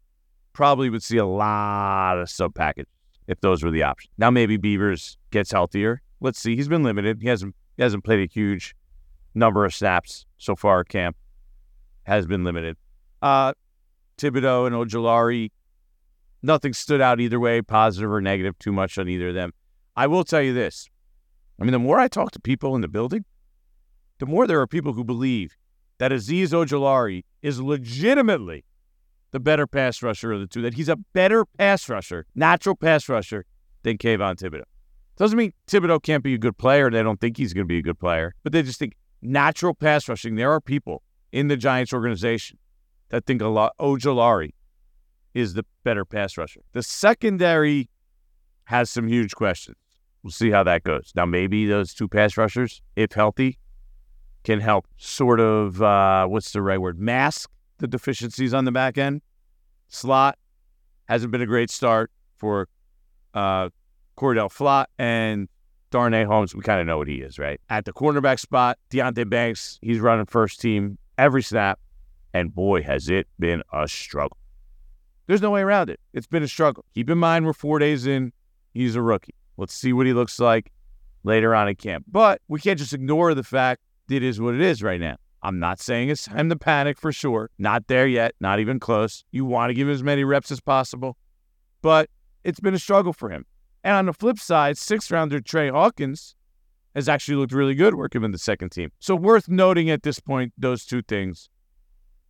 probably 0.52 0.88
would 0.88 1.02
see 1.02 1.18
a 1.18 1.26
lot 1.26 2.18
of 2.18 2.30
sub 2.30 2.54
package 2.54 2.88
if 3.26 3.40
those 3.40 3.62
were 3.62 3.70
the 3.70 3.82
options. 3.82 4.12
Now 4.16 4.30
maybe 4.30 4.56
Beavers 4.56 5.18
gets 5.30 5.50
healthier. 5.52 6.00
Let's 6.20 6.38
see. 6.38 6.56
He's 6.56 6.68
been 6.68 6.82
limited. 6.82 7.20
He 7.20 7.28
hasn't 7.28 7.54
he 7.76 7.82
hasn't 7.82 8.04
played 8.04 8.20
a 8.20 8.32
huge 8.32 8.74
number 9.34 9.64
of 9.64 9.74
snaps 9.74 10.24
so 10.38 10.56
far 10.56 10.82
camp. 10.84 11.16
Has 12.04 12.26
been 12.26 12.44
limited. 12.44 12.76
Uh, 13.20 13.52
Thibodeaux 14.16 14.66
and 14.66 14.74
Ojulari, 14.74 15.50
nothing 16.42 16.72
stood 16.72 17.00
out 17.00 17.20
either 17.20 17.40
way, 17.40 17.62
positive 17.62 18.10
or 18.10 18.20
negative, 18.20 18.58
too 18.58 18.72
much 18.72 18.98
on 18.98 19.08
either 19.08 19.28
of 19.28 19.34
them. 19.34 19.52
I 19.96 20.06
will 20.06 20.24
tell 20.24 20.42
you 20.42 20.52
this. 20.52 20.88
I 21.60 21.64
mean, 21.64 21.72
the 21.72 21.78
more 21.78 21.98
I 21.98 22.08
talk 22.08 22.32
to 22.32 22.40
people 22.40 22.74
in 22.74 22.82
the 22.82 22.88
building, 22.88 23.24
the 24.18 24.26
more 24.26 24.46
there 24.46 24.60
are 24.60 24.66
people 24.66 24.92
who 24.92 25.04
believe 25.04 25.56
that 25.98 26.12
Aziz 26.12 26.52
Ojulari 26.52 27.24
is 27.42 27.60
legitimately 27.60 28.64
the 29.30 29.40
better 29.40 29.66
pass 29.66 30.02
rusher 30.02 30.32
of 30.32 30.40
the 30.40 30.46
two, 30.46 30.62
that 30.62 30.74
he's 30.74 30.88
a 30.88 30.96
better 30.96 31.44
pass 31.44 31.88
rusher, 31.88 32.26
natural 32.34 32.76
pass 32.76 33.08
rusher 33.08 33.44
than 33.82 33.98
Kayvon 33.98 34.36
Thibodeaux. 34.36 34.64
Doesn't 35.16 35.36
mean 35.36 35.52
Thibodeaux 35.66 36.02
can't 36.02 36.22
be 36.22 36.34
a 36.34 36.38
good 36.38 36.58
player. 36.58 36.90
They 36.90 37.02
don't 37.02 37.20
think 37.20 37.36
he's 37.36 37.54
going 37.54 37.64
to 37.64 37.68
be 37.68 37.78
a 37.78 37.82
good 37.82 37.98
player, 37.98 38.34
but 38.42 38.52
they 38.52 38.62
just 38.62 38.78
think 38.78 38.94
natural 39.22 39.74
pass 39.74 40.08
rushing. 40.08 40.36
There 40.36 40.52
are 40.52 40.60
people 40.60 41.02
in 41.32 41.48
the 41.48 41.56
Giants 41.56 41.92
organization 41.92 42.58
that 43.08 43.24
think 43.24 43.40
a 43.40 43.48
lot 43.48 43.72
Ojulari 43.80 44.50
is 45.36 45.52
the 45.52 45.66
better 45.84 46.06
pass 46.06 46.38
rusher. 46.38 46.62
The 46.72 46.82
secondary 46.82 47.90
has 48.64 48.88
some 48.88 49.06
huge 49.06 49.34
questions. 49.34 49.76
We'll 50.22 50.30
see 50.30 50.50
how 50.50 50.62
that 50.62 50.82
goes. 50.82 51.12
Now, 51.14 51.26
maybe 51.26 51.66
those 51.66 51.92
two 51.92 52.08
pass 52.08 52.38
rushers, 52.38 52.80
if 52.96 53.12
healthy, 53.12 53.58
can 54.44 54.60
help 54.60 54.86
sort 54.96 55.38
of, 55.38 55.82
uh, 55.82 56.26
what's 56.26 56.52
the 56.52 56.62
right 56.62 56.80
word, 56.80 56.98
mask 56.98 57.50
the 57.78 57.86
deficiencies 57.86 58.54
on 58.54 58.64
the 58.64 58.72
back 58.72 58.96
end. 58.96 59.20
Slot 59.88 60.38
hasn't 61.04 61.30
been 61.32 61.42
a 61.42 61.46
great 61.46 61.70
start 61.70 62.10
for 62.38 62.66
uh, 63.34 63.68
Cor'Dale 64.16 64.48
Flott 64.48 64.86
and 64.98 65.48
Darnay 65.90 66.24
Holmes. 66.24 66.54
We 66.54 66.62
kind 66.62 66.80
of 66.80 66.86
know 66.86 66.96
what 66.96 67.08
he 67.08 67.16
is, 67.16 67.38
right? 67.38 67.60
At 67.68 67.84
the 67.84 67.92
cornerback 67.92 68.40
spot, 68.40 68.78
Deonte 68.90 69.28
Banks, 69.28 69.78
he's 69.82 70.00
running 70.00 70.24
first 70.24 70.62
team 70.62 70.96
every 71.18 71.42
snap. 71.42 71.78
And 72.32 72.54
boy, 72.54 72.82
has 72.82 73.10
it 73.10 73.28
been 73.38 73.62
a 73.70 73.86
struggle. 73.86 74.38
There's 75.26 75.42
no 75.42 75.50
way 75.50 75.60
around 75.60 75.90
it. 75.90 76.00
It's 76.12 76.26
been 76.26 76.42
a 76.42 76.48
struggle. 76.48 76.84
Keep 76.94 77.10
in 77.10 77.18
mind, 77.18 77.46
we're 77.46 77.52
four 77.52 77.78
days 77.78 78.06
in. 78.06 78.32
He's 78.74 78.94
a 78.94 79.02
rookie. 79.02 79.34
Let's 79.56 79.74
see 79.74 79.92
what 79.92 80.06
he 80.06 80.12
looks 80.12 80.38
like 80.38 80.72
later 81.24 81.54
on 81.54 81.68
in 81.68 81.74
camp. 81.76 82.04
But 82.08 82.40
we 82.48 82.60
can't 82.60 82.78
just 82.78 82.92
ignore 82.92 83.34
the 83.34 83.42
fact 83.42 83.80
that 84.08 84.16
it 84.16 84.22
is 84.22 84.40
what 84.40 84.54
it 84.54 84.60
is 84.60 84.82
right 84.82 85.00
now. 85.00 85.16
I'm 85.42 85.58
not 85.58 85.80
saying 85.80 86.08
it's 86.08 86.24
time 86.24 86.48
to 86.48 86.56
panic 86.56 86.98
for 86.98 87.12
sure. 87.12 87.50
Not 87.58 87.86
there 87.86 88.06
yet, 88.06 88.34
not 88.40 88.58
even 88.60 88.80
close. 88.80 89.24
You 89.30 89.44
want 89.44 89.70
to 89.70 89.74
give 89.74 89.88
him 89.88 89.94
as 89.94 90.02
many 90.02 90.24
reps 90.24 90.50
as 90.50 90.60
possible, 90.60 91.16
but 91.82 92.10
it's 92.44 92.60
been 92.60 92.74
a 92.74 92.78
struggle 92.78 93.12
for 93.12 93.30
him. 93.30 93.44
And 93.84 93.94
on 93.94 94.06
the 94.06 94.12
flip 94.12 94.38
side, 94.38 94.76
sixth 94.78 95.10
rounder 95.10 95.40
Trey 95.40 95.68
Hawkins 95.68 96.34
has 96.94 97.08
actually 97.08 97.36
looked 97.36 97.52
really 97.52 97.74
good 97.74 97.94
working 97.94 98.24
in 98.24 98.32
the 98.32 98.38
second 98.38 98.70
team. 98.70 98.90
So 98.98 99.14
worth 99.14 99.48
noting 99.48 99.90
at 99.90 100.02
this 100.02 100.18
point, 100.18 100.52
those 100.58 100.84
two 100.84 101.02
things. 101.02 101.48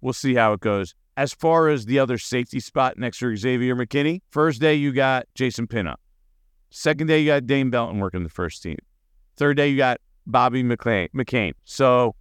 We'll 0.00 0.12
see 0.12 0.34
how 0.34 0.52
it 0.52 0.60
goes. 0.60 0.94
As 1.16 1.32
far 1.32 1.68
as 1.68 1.86
the 1.86 1.98
other 1.98 2.18
safety 2.18 2.60
spot 2.60 2.98
next 2.98 3.18
to 3.20 3.34
Xavier 3.34 3.74
McKinney, 3.74 4.20
first 4.28 4.60
day 4.60 4.74
you 4.74 4.92
got 4.92 5.26
Jason 5.34 5.66
Pinnock. 5.66 5.98
Second 6.70 7.06
day 7.06 7.20
you 7.20 7.26
got 7.26 7.46
Dane 7.46 7.70
Belton 7.70 8.00
working 8.00 8.22
the 8.22 8.28
first 8.28 8.62
team. 8.62 8.76
Third 9.36 9.56
day 9.56 9.68
you 9.68 9.78
got 9.78 9.98
Bobby 10.26 10.62
McLean, 10.62 11.08
McCain. 11.14 11.54
So 11.64 12.16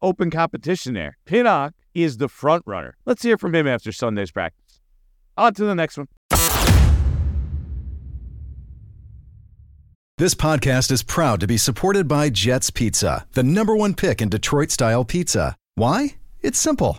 open 0.00 0.30
competition 0.30 0.94
there. 0.94 1.16
Pinnock 1.24 1.74
is 1.94 2.18
the 2.18 2.28
front 2.28 2.62
runner. 2.64 2.96
Let's 3.06 3.22
hear 3.22 3.36
from 3.36 3.56
him 3.56 3.66
after 3.66 3.90
Sunday's 3.90 4.30
practice. 4.30 4.80
On 5.36 5.52
to 5.54 5.64
the 5.64 5.74
next 5.74 5.98
one. 5.98 6.06
This 10.18 10.34
podcast 10.34 10.90
is 10.92 11.02
proud 11.02 11.40
to 11.40 11.46
be 11.46 11.56
supported 11.56 12.06
by 12.06 12.30
Jets 12.30 12.70
Pizza, 12.70 13.26
the 13.32 13.42
number 13.42 13.76
one 13.76 13.94
pick 13.94 14.20
in 14.20 14.28
Detroit 14.28 14.70
style 14.70 15.04
pizza. 15.04 15.56
Why? 15.74 16.16
It's 16.40 16.58
simple. 16.58 16.98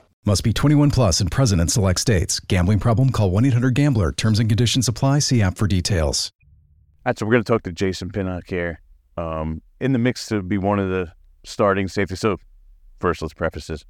Must 0.23 0.43
be 0.43 0.53
21 0.53 0.91
plus 0.91 1.19
and 1.19 1.31
present 1.31 1.59
in 1.59 1.67
select 1.67 1.99
states. 1.99 2.39
Gambling 2.39 2.77
problem? 2.77 3.09
Call 3.09 3.31
1 3.31 3.43
800 3.45 3.73
Gambler. 3.73 4.11
Terms 4.11 4.37
and 4.37 4.47
conditions 4.47 4.87
apply. 4.87 5.17
See 5.17 5.41
app 5.41 5.57
for 5.57 5.65
details. 5.65 6.31
That's 7.03 7.19
so 7.19 7.25
we're 7.25 7.31
going 7.31 7.43
to 7.43 7.51
talk 7.51 7.63
to 7.63 7.71
Jason 7.71 8.11
Pinnock 8.11 8.47
here. 8.47 8.81
Um, 9.17 9.63
in 9.79 9.93
the 9.93 9.99
mix 9.99 10.27
to 10.27 10.43
be 10.43 10.59
one 10.59 10.77
of 10.77 10.89
the 10.89 11.11
starting 11.43 11.87
safety. 11.87 12.15
So 12.15 12.37
first, 12.99 13.23
let's 13.23 13.33
preface 13.33 13.65
this. 13.65 13.83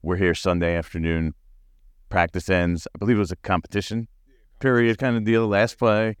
We're 0.00 0.16
here 0.16 0.34
Sunday 0.34 0.76
afternoon. 0.76 1.34
Practice 2.08 2.48
ends. 2.48 2.88
I 2.94 2.98
believe 2.98 3.16
it 3.16 3.20
was 3.20 3.30
a 3.30 3.36
competition 3.36 4.08
period 4.60 4.96
kind 4.96 5.18
of 5.18 5.24
deal. 5.24 5.46
Last 5.46 5.78
play, 5.78 6.16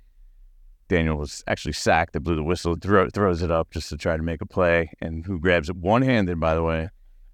Daniel 0.88 1.16
was 1.16 1.42
actually 1.46 1.72
sacked. 1.72 2.12
They 2.12 2.18
blew 2.18 2.36
the 2.36 2.42
whistle, 2.42 2.76
throw, 2.76 3.08
throws 3.08 3.40
it 3.40 3.50
up 3.50 3.70
just 3.70 3.88
to 3.88 3.96
try 3.96 4.18
to 4.18 4.22
make 4.22 4.42
a 4.42 4.46
play, 4.46 4.90
and 5.00 5.24
who 5.24 5.38
grabs 5.38 5.70
it 5.70 5.76
one 5.76 6.02
handed, 6.02 6.38
by 6.38 6.54
the 6.54 6.62
way, 6.62 6.90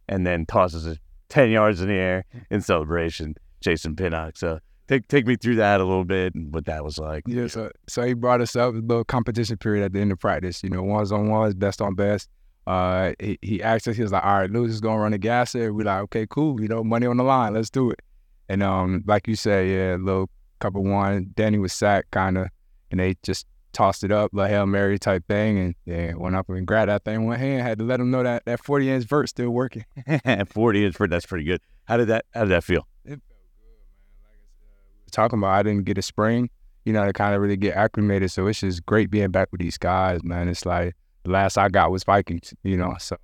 and 0.09 0.25
then 0.25 0.47
tosses 0.47 0.87
it 0.87 1.01
10 1.29 1.51
yards 1.51 1.81
in 1.81 1.89
the 1.89 1.95
air 1.95 2.25
in 2.51 2.61
celebration, 2.61 3.35
Jason 3.61 3.97
Pinnock. 3.97 4.37
So 4.37 4.59
take 4.89 5.09
take 5.09 5.27
me 5.27 5.37
through 5.37 5.57
that 5.57 5.81
a 5.81 5.85
little 5.85 6.05
bit 6.05 6.35
and 6.35 6.53
what 6.55 6.67
that 6.67 6.85
was 6.85 6.99
like. 6.99 7.25
Yeah, 7.27 7.47
so 7.47 7.71
so 7.89 8.03
he 8.03 8.15
brought 8.15 8.41
us 8.41 8.57
up 8.57 8.75
a 8.75 8.79
little 8.79 9.05
competition 9.05 9.57
period 9.57 9.85
at 9.85 9.93
the 9.93 10.01
end 10.01 10.13
of 10.13 10.19
practice. 10.19 10.63
You 10.63 10.71
know, 10.71 10.83
ones 10.83 11.13
on 11.13 11.29
ones, 11.29 11.55
best 11.55 11.81
on 11.81 11.95
best. 11.95 12.29
Uh, 12.67 13.13
he, 13.21 13.39
he 13.43 13.63
asked 13.63 13.87
us, 13.87 13.97
he 13.97 14.03
was 14.03 14.13
like, 14.13 14.25
"All 14.25 14.41
right, 14.41 14.51
Lewis 14.51 14.73
is 14.73 14.81
gonna 14.81 15.01
run 15.01 15.13
the 15.13 15.19
gas 15.19 15.53
here." 15.53 15.73
We 15.73 15.85
like, 15.85 16.03
"Okay, 16.03 16.27
cool. 16.29 16.61
You 16.61 16.69
know, 16.69 16.83
money 16.83 17.07
on 17.07 17.17
the 17.17 17.25
line. 17.25 17.55
Let's 17.55 17.71
do 17.71 17.91
it." 17.91 18.01
And 18.49 18.63
um, 18.63 19.05
like 19.07 19.29
you 19.29 19.37
said, 19.37 19.69
yeah, 19.69 19.97
a 19.97 19.99
little 19.99 20.31
couple 20.59 20.83
one. 20.85 21.31
Danny 21.35 21.59
was 21.59 21.73
sacked, 21.73 22.11
kind 22.11 22.39
of, 22.39 22.49
and 22.91 23.01
they 23.01 23.15
just 23.23 23.47
tossed 23.77 24.03
it 24.05 24.11
up, 24.11 24.31
like 24.33 24.51
hail 24.51 24.67
mary 24.67 24.99
type 24.99 25.25
thing, 25.29 25.59
and 25.59 25.75
yeah, 25.85 26.15
went 26.15 26.35
up 26.35 26.49
and 26.49 26.67
grabbed 26.67 26.91
that 26.91 27.05
thing 27.05 27.17
in 27.17 27.25
one 27.27 27.39
hand. 27.39 27.63
Had 27.63 27.79
to 27.79 27.85
let 27.85 27.99
them 27.99 28.11
know 28.11 28.23
that 28.23 28.45
that 28.47 28.65
forty 28.65 28.91
inch 28.91 29.05
vert 29.05 29.29
still 29.29 29.51
working. 29.51 29.85
40 30.49 30.87
inch 30.87 30.97
for 30.97 31.07
that's 31.07 31.27
pretty 31.27 31.45
good. 31.45 31.61
How 31.85 31.97
did 31.97 32.09
that 32.09 32.25
how 32.35 32.43
did 32.43 32.51
that 32.51 32.65
feel? 32.65 32.87
It 33.05 33.11
felt 33.11 33.21
good, 33.21 33.83
man. 34.25 35.11
Talking 35.11 35.39
about, 35.39 35.51
I 35.51 35.63
didn't 35.63 35.85
get 35.85 35.99
a 35.99 36.03
spring, 36.03 36.51
you 36.85 36.93
know, 36.93 37.05
to 37.05 37.13
kind 37.13 37.35
of 37.35 37.41
really 37.41 37.57
get 37.57 37.77
acclimated. 37.77 38.31
So 38.31 38.47
it's 38.47 38.61
just 38.61 38.85
great 38.87 39.11
being 39.11 39.31
back 39.31 39.49
with 39.53 39.61
these 39.61 39.79
guys, 39.79 40.25
man. 40.25 40.49
It's 40.49 40.67
like 40.67 40.95
the 41.25 41.31
last 41.31 41.59
I 41.59 41.69
got 41.69 41.91
was 41.91 42.05
Vikings, 42.05 42.55
you 42.63 42.77
know. 42.77 42.95
So 42.99 43.17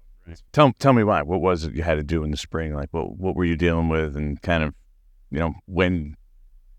Tell 0.53 0.73
tell 0.79 0.93
me 0.93 1.03
why. 1.03 1.23
What 1.23 1.41
was 1.41 1.65
it 1.65 1.75
you 1.75 1.83
had 1.83 1.97
to 1.97 2.05
do 2.05 2.23
in 2.23 2.31
the 2.31 2.37
spring? 2.37 2.75
Like 2.75 2.89
what 2.93 3.17
what 3.17 3.35
were 3.35 3.45
you 3.45 3.57
dealing 3.57 3.89
with 3.89 4.17
and 4.17 4.41
kind 4.43 4.63
of 4.63 4.75
you 5.31 5.39
know, 5.39 5.55
when 5.67 6.17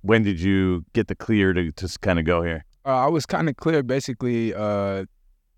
when 0.02 0.24
did 0.24 0.40
you 0.40 0.86
get 0.94 1.08
the 1.08 1.16
clear 1.16 1.54
to 1.54 1.72
to 1.72 2.00
kind 2.00 2.20
of 2.20 2.26
go 2.26 2.44
here? 2.44 2.66
Uh, 2.86 3.06
I 3.06 3.08
was 3.08 3.26
kind 3.26 3.50
of 3.50 3.56
clear 3.58 3.84
basically 3.84 4.54
uh 4.54 5.06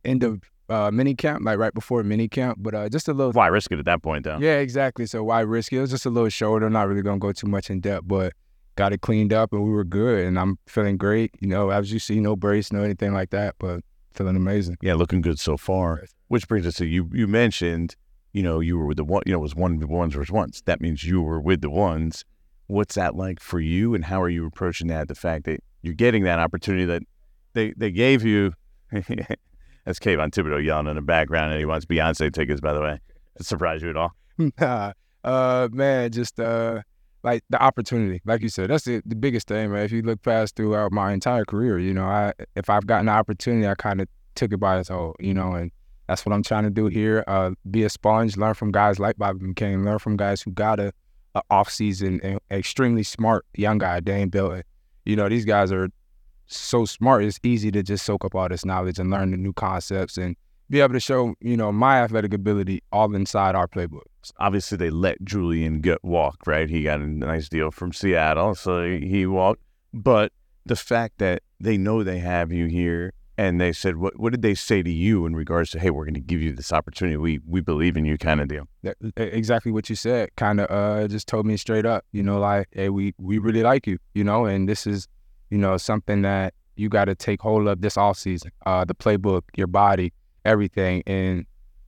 end 0.04 0.24
of 0.24 0.42
uh 0.70 0.92
mini 0.92 1.16
camp, 1.16 1.44
like 1.44 1.58
right 1.58 1.74
before 1.74 2.04
mini 2.04 2.28
camp, 2.28 2.60
but 2.62 2.74
uh 2.76 2.90
just 2.90 3.08
a 3.08 3.14
little 3.14 3.32
Why 3.32 3.48
risk 3.48 3.72
it 3.72 3.80
at 3.80 3.86
that 3.86 4.04
point 4.04 4.24
though? 4.24 4.38
Yeah, 4.40 4.60
exactly. 4.60 5.06
So 5.06 5.24
why 5.24 5.42
risk 5.42 5.74
it? 5.74 5.78
It 5.78 5.82
was 5.82 5.92
just 5.92 6.06
a 6.06 6.10
little 6.10 6.30
shoulder. 6.30 6.70
Not 6.70 6.88
really 6.88 7.02
gonna 7.02 7.20
go 7.20 7.32
too 7.32 7.48
much 7.48 7.70
in 7.70 7.80
depth, 7.80 8.08
but 8.08 8.34
got 8.76 8.94
it 8.94 9.02
cleaned 9.02 9.34
up 9.34 9.54
and 9.54 9.64
we 9.64 9.72
were 9.72 9.84
good. 9.84 10.26
And 10.26 10.38
I'm 10.38 10.58
feeling 10.68 10.98
great. 10.98 11.32
You 11.40 11.48
know, 11.48 11.70
as 11.70 11.92
you 11.92 12.00
see, 12.00 12.20
no 12.20 12.36
brace, 12.36 12.72
no 12.72 12.84
anything 12.84 13.14
like 13.14 13.30
that, 13.32 13.56
but 13.60 13.82
feeling 14.14 14.36
amazing. 14.36 14.78
Yeah, 14.82 14.96
looking 14.96 15.22
good 15.22 15.40
so 15.40 15.58
far. 15.58 16.04
Which 16.28 16.48
brings 16.48 16.66
us 16.66 16.76
to 16.76 16.86
you. 16.86 17.10
You 17.14 17.28
mentioned, 17.28 17.96
you 18.34 18.44
know, 18.44 18.60
you 18.60 18.78
were 18.78 18.86
with 18.86 18.98
the 18.98 19.04
one. 19.04 19.24
You 19.26 19.34
know, 19.34 19.40
it 19.40 19.42
was 19.42 19.56
one 19.56 19.76
of 19.76 19.80
the 19.80 19.88
ones 19.88 20.14
versus 20.14 20.32
ones. 20.32 20.62
That 20.66 20.82
means 20.82 21.04
you 21.04 21.22
were 21.22 21.40
with 21.40 21.62
the 21.62 21.70
ones. 21.70 22.26
What's 22.68 22.96
that 22.96 23.16
like 23.16 23.40
for 23.40 23.60
you, 23.60 23.94
and 23.94 24.04
how 24.04 24.22
are 24.22 24.30
you 24.30 24.46
approaching 24.48 24.88
that? 24.88 25.08
The 25.08 25.16
fact 25.16 25.46
that 25.46 25.60
you're 25.84 25.94
getting 25.94 26.24
that 26.24 26.40
opportunity 26.40 26.84
that 26.86 27.04
they 27.56 27.74
they 27.76 27.92
gave 27.92 28.24
you. 28.24 28.54
That's 28.92 30.00
Kayvon 30.00 30.32
Thibodeaux 30.32 30.64
yelling 30.64 30.88
in 30.88 30.96
the 30.96 31.02
background, 31.02 31.52
and 31.52 31.60
he 31.60 31.66
wants 31.66 31.86
Beyonce 31.86 32.32
tickets. 32.34 32.62
By 32.62 32.74
the 32.74 32.82
way, 32.82 33.00
Does 33.38 33.48
surprise 33.48 33.82
you 33.82 33.90
at 33.90 33.98
all? 33.98 34.12
Nah, 34.60 34.92
uh, 35.24 35.70
man, 35.72 36.12
just 36.12 36.40
uh, 36.40 36.82
like 37.24 37.44
the 37.50 37.62
opportunity, 37.62 38.22
like 38.26 38.42
you 38.42 38.50
said, 38.50 38.70
that's 38.70 38.84
the, 38.84 39.02
the 39.06 39.16
biggest 39.16 39.48
thing, 39.48 39.72
man. 39.72 39.84
If 39.84 39.92
you 39.92 40.02
look 40.02 40.22
past 40.22 40.56
throughout 40.56 40.92
my 40.92 41.14
entire 41.14 41.46
career, 41.46 41.80
you 41.80 41.94
know, 41.94 42.06
I 42.06 42.34
if 42.56 42.70
I've 42.70 42.86
gotten 42.86 43.08
the 43.08 43.14
opportunity, 43.14 43.68
I 43.68 43.76
kind 43.76 44.02
of 44.02 44.08
took 44.36 44.52
it 44.52 44.58
by 44.58 44.80
its 44.80 44.90
whole, 44.90 45.16
you 45.20 45.34
know, 45.34 45.54
and 45.54 45.72
that's 46.08 46.26
what 46.26 46.34
I'm 46.34 46.44
trying 46.44 46.64
to 46.66 46.70
do 46.70 46.88
here. 46.88 47.24
Uh, 47.28 47.52
be 47.72 47.84
a 47.84 47.90
sponge, 47.90 48.38
learn 48.38 48.54
from 48.54 48.72
guys 48.72 49.00
like 49.00 49.18
Bobby 49.18 49.40
McCain, 49.40 49.86
learn 49.86 50.00
from 50.00 50.18
guys 50.18 50.42
who 50.42 50.52
got 50.52 50.80
a, 50.80 50.92
a 51.34 51.42
off 51.50 51.70
season 51.70 52.20
and 52.22 52.40
extremely 52.52 53.04
smart 53.04 53.46
young 53.56 53.78
guy, 53.78 54.00
Dane 54.00 54.30
Belton. 54.30 54.64
You 55.06 55.16
know, 55.16 55.30
these 55.30 55.46
guys 55.46 55.72
are 55.72 55.90
so 56.48 56.86
smart. 56.86 57.24
It's 57.24 57.40
easy 57.44 57.72
to 57.72 57.84
just 57.84 58.06
soak 58.06 58.26
up 58.26 58.36
all 58.36 58.50
this 58.50 58.66
knowledge 58.66 59.00
and 59.00 59.10
learn 59.10 59.32
the 59.32 59.38
new 59.38 59.54
concepts 59.54 60.18
and 60.18 60.36
be 60.70 60.82
able 60.82 60.94
to 60.94 61.00
show, 61.00 61.36
you 61.42 61.56
know, 61.56 61.72
my 61.72 62.02
athletic 62.02 62.34
ability 62.34 62.82
all 62.92 63.14
inside 63.14 63.56
our 63.56 63.68
playbook. 63.68 64.02
Obviously, 64.40 64.78
they 64.78 64.90
let 64.90 65.24
Julian 65.24 65.82
get 65.82 66.04
walk. 66.04 66.48
Right, 66.48 66.70
he 66.70 66.84
got 66.84 67.00
a 67.00 67.08
nice 67.08 67.50
deal 67.50 67.72
from 67.72 67.94
Seattle, 67.94 68.56
so 68.56 68.84
he 68.84 69.26
walked. 69.26 69.62
But 69.94 70.32
the 70.66 70.76
fact 70.76 71.20
that 71.20 71.44
they 71.60 71.78
know 71.78 72.04
they 72.04 72.18
have 72.20 72.52
you 72.52 72.66
here, 72.66 73.14
and 73.38 73.62
they 73.62 73.74
said, 73.74 73.98
"What? 73.98 74.20
What 74.20 74.32
did 74.32 74.42
they 74.42 74.56
say 74.56 74.82
to 74.82 74.90
you 74.90 75.26
in 75.26 75.36
regards 75.36 75.70
to, 75.72 75.80
hey, 75.80 75.90
we're 75.90 76.06
going 76.06 76.16
to 76.16 76.20
give 76.22 76.42
you 76.42 76.54
this 76.54 76.74
opportunity. 76.74 77.18
We 77.18 77.40
we 77.46 77.62
believe 77.62 77.98
in 77.98 78.06
you," 78.06 78.18
kind 78.18 78.42
of 78.42 78.48
deal. 78.48 78.68
That- 78.82 78.98
exactly 79.18 79.72
what 79.72 79.90
you 79.90 79.96
said. 79.96 80.30
Kind 80.38 80.60
of 80.60 80.72
uh, 80.72 81.08
just 81.08 81.28
told 81.28 81.46
me 81.46 81.58
straight 81.58 81.86
up, 81.86 82.06
you 82.12 82.24
know, 82.24 82.40
like, 82.40 82.68
hey, 82.72 82.90
we 82.90 83.14
we 83.20 83.38
really 83.38 83.62
like 83.62 83.86
you, 83.86 84.00
you 84.14 84.24
know, 84.24 84.46
and 84.46 84.68
this 84.68 84.88
is, 84.88 85.08
you 85.56 85.62
know, 85.62 85.78
something 85.78 86.22
that 86.24 86.54
you 86.76 86.90
got 86.90 87.06
to 87.06 87.16
take 87.16 87.40
hold 87.42 87.66
of 87.70 87.80
this 87.80 87.96
off 87.96 88.18
season. 88.18 88.52
Uh, 88.66 88.84
the 88.84 88.94
playbook, 88.94 89.44
your 89.56 89.68
body, 89.68 90.12
everything, 90.44 91.02
and 91.08 91.46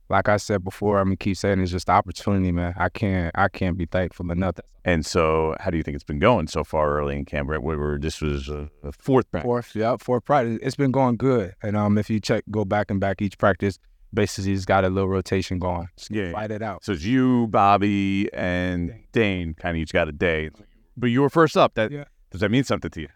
like 0.08 0.26
I 0.26 0.38
said 0.38 0.64
before, 0.64 0.98
I'm 1.00 1.08
gonna 1.08 1.16
keep 1.16 1.36
saying 1.36 1.60
it's 1.60 1.70
just 1.70 1.84
the 1.88 1.92
opportunity, 1.92 2.50
man. 2.50 2.72
I 2.78 2.88
can't 2.88 3.30
I 3.34 3.48
can't 3.48 3.76
be 3.76 3.84
thankful 3.84 4.30
enough. 4.30 4.54
And 4.86 5.04
so, 5.04 5.54
how 5.60 5.68
do 5.70 5.76
you 5.76 5.82
think 5.82 5.96
it's 5.96 6.04
been 6.04 6.18
going 6.18 6.46
so 6.46 6.64
far 6.64 6.96
early 6.96 7.14
in 7.18 7.26
camp? 7.26 7.50
Right, 7.50 7.62
we 7.62 7.76
were 7.76 7.98
this 7.98 8.22
was 8.22 8.48
a, 8.48 8.70
a 8.82 8.90
fourth 8.92 9.30
practice. 9.30 9.46
Fourth, 9.46 9.76
yeah, 9.76 9.96
fourth 10.00 10.24
practice. 10.24 10.58
It's 10.62 10.76
been 10.76 10.92
going 10.92 11.16
good, 11.18 11.54
and 11.62 11.76
um, 11.76 11.98
if 11.98 12.08
you 12.08 12.20
check, 12.20 12.44
go 12.50 12.64
back 12.64 12.90
and 12.90 12.98
back 12.98 13.20
each 13.20 13.36
practice, 13.36 13.78
basically, 14.14 14.52
it's 14.54 14.64
got 14.64 14.86
a 14.86 14.88
little 14.88 15.10
rotation 15.10 15.58
going. 15.58 15.88
Yeah. 16.08 16.32
fight 16.32 16.52
it 16.52 16.62
out. 16.62 16.86
So 16.86 16.92
it's 16.92 17.04
you, 17.04 17.48
Bobby, 17.48 18.30
and 18.32 18.94
Dane. 19.12 19.52
Kind 19.52 19.76
of 19.76 19.82
each 19.82 19.92
got 19.92 20.08
a 20.08 20.12
day. 20.12 20.48
but 20.96 21.08
you 21.08 21.20
were 21.20 21.28
first 21.28 21.54
up. 21.54 21.74
That 21.74 21.90
Yeah. 21.90 22.04
does 22.30 22.40
that 22.40 22.50
mean 22.50 22.64
something 22.64 22.90
to 22.92 23.00
you? 23.02 23.08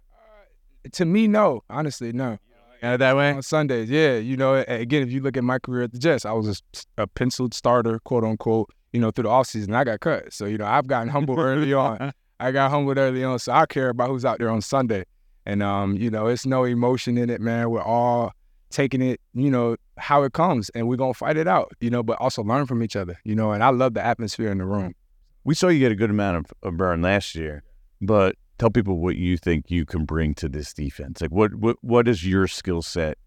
To 0.90 1.04
me, 1.04 1.28
no. 1.28 1.62
Honestly, 1.70 2.12
no. 2.12 2.38
Yeah, 2.82 2.96
that 2.96 3.16
way. 3.16 3.32
On 3.32 3.42
Sundays, 3.42 3.88
yeah. 3.88 4.16
You 4.16 4.36
know, 4.36 4.64
again, 4.66 5.02
if 5.02 5.12
you 5.12 5.20
look 5.20 5.36
at 5.36 5.44
my 5.44 5.58
career 5.58 5.84
at 5.84 5.92
the 5.92 5.98
Jets, 5.98 6.24
I 6.24 6.32
was 6.32 6.62
a 6.98 7.06
penciled 7.06 7.54
starter, 7.54 8.00
quote 8.00 8.24
unquote, 8.24 8.70
you 8.92 9.00
know, 9.00 9.10
through 9.10 9.24
the 9.24 9.28
offseason. 9.28 9.74
I 9.74 9.84
got 9.84 10.00
cut. 10.00 10.32
So, 10.32 10.46
you 10.46 10.58
know, 10.58 10.66
I've 10.66 10.88
gotten 10.88 11.08
humbled 11.08 11.38
early 11.40 11.72
on. 11.72 12.12
I 12.40 12.50
got 12.50 12.70
humbled 12.70 12.98
early 12.98 13.22
on. 13.22 13.38
So 13.38 13.52
I 13.52 13.66
care 13.66 13.88
about 13.88 14.08
who's 14.08 14.24
out 14.24 14.38
there 14.38 14.50
on 14.50 14.60
Sunday. 14.60 15.04
And, 15.46 15.62
um, 15.62 15.96
you 15.96 16.10
know, 16.10 16.26
it's 16.26 16.44
no 16.46 16.64
emotion 16.64 17.18
in 17.18 17.30
it, 17.30 17.40
man. 17.40 17.70
We're 17.70 17.82
all 17.82 18.32
taking 18.70 19.00
it, 19.00 19.20
you 19.34 19.50
know, 19.50 19.76
how 19.98 20.24
it 20.24 20.32
comes 20.32 20.68
and 20.70 20.88
we're 20.88 20.96
going 20.96 21.12
to 21.12 21.18
fight 21.18 21.36
it 21.36 21.46
out, 21.46 21.72
you 21.80 21.90
know, 21.90 22.02
but 22.02 22.18
also 22.20 22.42
learn 22.42 22.66
from 22.66 22.82
each 22.82 22.96
other, 22.96 23.18
you 23.24 23.36
know, 23.36 23.52
and 23.52 23.62
I 23.62 23.68
love 23.68 23.94
the 23.94 24.04
atmosphere 24.04 24.50
in 24.50 24.58
the 24.58 24.64
room. 24.64 24.94
We 25.44 25.54
saw 25.54 25.68
you 25.68 25.78
get 25.78 25.92
a 25.92 25.96
good 25.96 26.10
amount 26.10 26.38
of, 26.38 26.44
of 26.68 26.76
burn 26.76 27.02
last 27.02 27.34
year, 27.34 27.62
but 28.00 28.36
tell 28.62 28.70
people 28.70 28.98
what 28.98 29.16
you 29.16 29.36
think 29.36 29.70
you 29.72 29.84
can 29.84 30.04
bring 30.04 30.34
to 30.36 30.48
this 30.48 30.72
defense. 30.72 31.20
Like, 31.20 31.32
what 31.32 31.54
what 31.56 31.76
what 31.80 32.06
is 32.06 32.24
your 32.24 32.46
skill 32.46 32.80
set? 32.80 33.18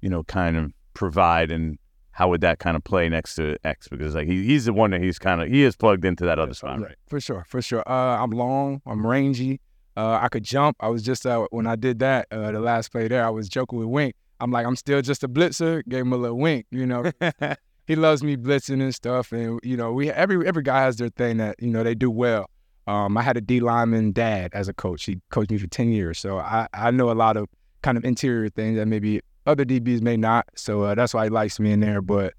You 0.00 0.08
know, 0.08 0.22
kind 0.24 0.56
of 0.56 0.72
provide, 0.94 1.50
and 1.50 1.78
how 2.12 2.30
would 2.30 2.40
that 2.40 2.60
kind 2.60 2.76
of 2.78 2.82
play 2.82 3.06
next 3.10 3.34
to 3.34 3.58
X? 3.62 3.88
Because 3.88 4.14
like 4.14 4.26
he, 4.26 4.42
he's 4.44 4.64
the 4.64 4.72
one 4.72 4.92
that 4.92 5.02
he's 5.02 5.18
kind 5.18 5.42
of 5.42 5.48
he 5.48 5.62
is 5.64 5.76
plugged 5.76 6.06
into 6.06 6.24
that 6.24 6.38
other 6.38 6.54
side. 6.54 6.80
right? 6.80 6.96
For 7.08 7.20
sure, 7.20 7.44
for 7.46 7.60
sure. 7.60 7.82
Uh, 7.86 8.22
I'm 8.22 8.30
long, 8.30 8.80
I'm 8.86 9.06
rangy. 9.06 9.60
Uh, 9.98 10.18
I 10.22 10.28
could 10.28 10.44
jump. 10.44 10.78
I 10.80 10.88
was 10.88 11.02
just 11.02 11.26
uh, 11.26 11.46
when 11.50 11.66
I 11.66 11.76
did 11.76 11.98
that 11.98 12.26
uh, 12.30 12.50
the 12.50 12.60
last 12.60 12.90
play 12.90 13.06
there. 13.06 13.24
I 13.24 13.30
was 13.30 13.50
joking 13.50 13.78
with 13.78 13.88
Wink. 13.88 14.14
I'm 14.40 14.50
like, 14.50 14.64
I'm 14.64 14.76
still 14.76 15.02
just 15.02 15.22
a 15.22 15.28
blitzer. 15.28 15.82
Gave 15.86 16.06
him 16.06 16.14
a 16.14 16.16
little 16.16 16.38
wink, 16.38 16.64
you 16.70 16.86
know. 16.86 17.12
he 17.86 17.94
loves 17.94 18.22
me 18.22 18.38
blitzing 18.38 18.80
and 18.80 18.94
stuff, 18.94 19.32
and 19.32 19.60
you 19.62 19.76
know, 19.76 19.92
we 19.92 20.10
every 20.10 20.46
every 20.46 20.62
guy 20.62 20.80
has 20.80 20.96
their 20.96 21.10
thing 21.10 21.36
that 21.36 21.56
you 21.58 21.68
know 21.68 21.82
they 21.82 21.94
do 21.94 22.10
well. 22.10 22.48
Um, 22.90 23.16
I 23.16 23.22
had 23.22 23.36
a 23.36 23.40
D 23.40 23.60
lineman 23.60 24.10
dad 24.10 24.50
as 24.52 24.66
a 24.66 24.74
coach. 24.74 25.04
He 25.04 25.20
coached 25.30 25.52
me 25.52 25.58
for 25.58 25.68
ten 25.68 25.92
years, 25.92 26.18
so 26.18 26.38
I 26.38 26.66
I 26.74 26.90
know 26.90 27.12
a 27.12 27.14
lot 27.14 27.36
of 27.36 27.48
kind 27.82 27.96
of 27.96 28.04
interior 28.04 28.48
things 28.48 28.76
that 28.78 28.86
maybe 28.86 29.20
other 29.46 29.64
DBs 29.64 30.02
may 30.02 30.16
not. 30.16 30.46
So 30.56 30.82
uh, 30.82 30.96
that's 30.96 31.14
why 31.14 31.24
he 31.24 31.30
likes 31.30 31.60
me 31.60 31.70
in 31.70 31.78
there. 31.78 32.02
But 32.02 32.34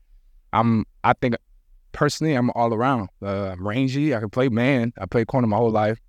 I'm 0.52 0.84
I 1.06 1.14
think 1.14 1.36
personally 1.94 2.34
I'm 2.34 2.50
all 2.52 2.74
around. 2.74 3.08
Uh, 3.22 3.52
I'm 3.52 3.66
rangy. 3.66 4.14
I 4.14 4.20
can 4.20 4.30
play 4.30 4.50
man. 4.50 4.92
I 5.00 5.06
played 5.06 5.28
corner 5.28 5.48
my 5.48 5.56
whole 5.56 5.72
life. 5.72 6.00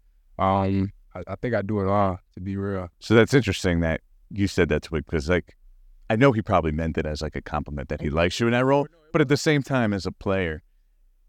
Um, 0.40 0.92
I, 1.14 1.22
I 1.28 1.36
think 1.36 1.54
I 1.54 1.62
do 1.62 1.80
it 1.80 1.86
all 1.86 2.18
to 2.34 2.40
be 2.40 2.56
real. 2.56 2.88
So 2.98 3.14
that's 3.14 3.34
interesting 3.34 3.78
that 3.80 4.00
you 4.28 4.48
said 4.48 4.70
that 4.70 4.82
to 4.82 4.96
him 4.96 5.04
because 5.08 5.28
like 5.28 5.56
I 6.10 6.16
know 6.16 6.32
he 6.32 6.42
probably 6.42 6.72
meant 6.72 6.98
it 6.98 7.06
as 7.06 7.22
like 7.22 7.36
a 7.36 7.42
compliment 7.42 7.90
that 7.90 8.00
he 8.00 8.10
likes 8.10 8.40
you 8.40 8.48
in 8.48 8.52
that 8.54 8.64
role, 8.64 8.88
but 9.12 9.20
at 9.20 9.28
the 9.28 9.36
same 9.36 9.62
time 9.62 9.92
as 9.92 10.04
a 10.04 10.10
player, 10.10 10.64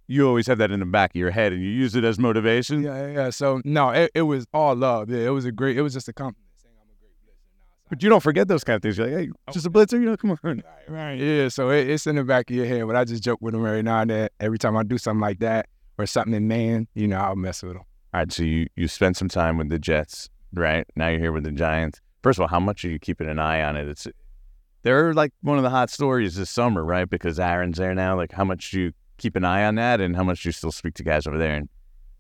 you 0.07 0.27
always 0.27 0.48
have 0.48 0.57
that 0.57 0.72
in 0.72 0.79
the 0.79 0.86
back 0.86 1.12
of 1.12 1.15
your 1.15 1.31
head 1.31 1.53
and 1.53 1.62
you 1.62 1.69
use 1.69 1.95
it 1.95 2.03
as 2.03 2.19
motivation. 2.19 2.83
Yeah, 2.83 3.07
yeah. 3.07 3.13
yeah. 3.13 3.29
So 3.29 3.62
no, 3.63 3.89
it, 3.89 4.12
it 4.13 4.24
was 4.24 4.45
all 4.53 4.75
love. 4.75 5.10
Yeah, 5.10 5.19
it 5.19 5.29
was 5.29 5.45
a 5.45 5.51
great. 5.51 5.77
It 5.77 5.81
was 5.81 5.93
just 5.93 6.07
a 6.07 6.13
compliment 6.13 6.51
saying 6.62 6.75
I'm 6.81 6.89
a 6.89 7.00
great 7.00 7.12
blitzer. 7.24 7.89
But 7.89 8.03
you 8.03 8.10
don't 8.10 8.22
forget 8.22 8.48
those 8.48 8.63
kind 8.63 8.75
of 8.75 8.81
things. 8.81 8.98
You're 8.98 9.07
like, 9.07 9.27
hey, 9.27 9.31
oh, 9.48 9.51
just 9.51 9.65
a 9.65 9.69
blitzer, 9.72 9.93
you 9.93 10.05
know, 10.05 10.17
come 10.17 10.31
on. 10.31 10.38
Right, 10.43 10.63
right. 10.88 11.13
Yeah. 11.19 11.48
So 11.50 11.69
it, 11.69 11.89
it's 11.89 12.05
in 12.07 12.15
the 12.15 12.24
back 12.24 12.50
of 12.50 12.55
your 12.55 12.65
head. 12.65 12.86
But 12.86 12.95
I 12.95 13.05
just 13.05 13.24
joke 13.24 13.39
with 13.41 13.55
him 13.55 13.65
every 13.65 13.83
now 13.83 14.01
and 14.01 14.10
then. 14.10 14.29
Every 14.39 14.57
time 14.57 14.75
I 14.75 14.83
do 14.83 14.98
something 14.98 15.22
like 15.22 15.39
that 15.39 15.67
or 15.98 16.05
something 16.05 16.33
in 16.33 16.48
man, 16.48 16.88
you 16.95 17.07
know, 17.07 17.17
I'll 17.17 17.36
mess 17.36 17.63
with 17.63 17.74
him. 17.74 17.83
All 18.13 18.19
right, 18.19 18.31
so 18.31 18.43
you 18.43 18.67
you 18.75 18.88
spent 18.88 19.17
some 19.17 19.29
time 19.29 19.57
with 19.57 19.69
the 19.69 19.79
Jets, 19.79 20.29
right? 20.53 20.86
Now 20.95 21.07
you're 21.07 21.19
here 21.19 21.31
with 21.31 21.45
the 21.45 21.51
Giants. 21.51 22.00
First 22.22 22.38
of 22.38 22.43
all, 22.43 22.48
how 22.48 22.60
much 22.60 22.86
are 22.86 22.89
you 22.89 23.00
keeping 23.00 23.27
an 23.27 23.39
eye 23.39 23.63
on 23.63 23.75
it? 23.75 23.88
It's 23.88 24.07
they're 24.83 25.13
like 25.13 25.33
one 25.41 25.57
of 25.57 25.63
the 25.63 25.69
hot 25.69 25.89
stories 25.89 26.36
this 26.36 26.50
summer, 26.50 26.83
right? 26.83 27.10
Because 27.10 27.39
Aaron's 27.39 27.77
there 27.77 27.95
now. 27.95 28.15
Like, 28.15 28.31
how 28.31 28.43
much 28.43 28.72
do 28.72 28.81
you 28.81 28.91
keep 29.24 29.36
an 29.36 29.46
eye 29.46 29.63
on 29.63 29.75
that, 29.75 30.01
and 30.01 30.15
how 30.15 30.24
much 30.24 30.46
you 30.46 30.51
still 30.51 30.72
speak 30.72 30.94
to 30.96 31.03
guys 31.03 31.25
over 31.25 31.38
there 31.38 31.56
and 31.56 31.70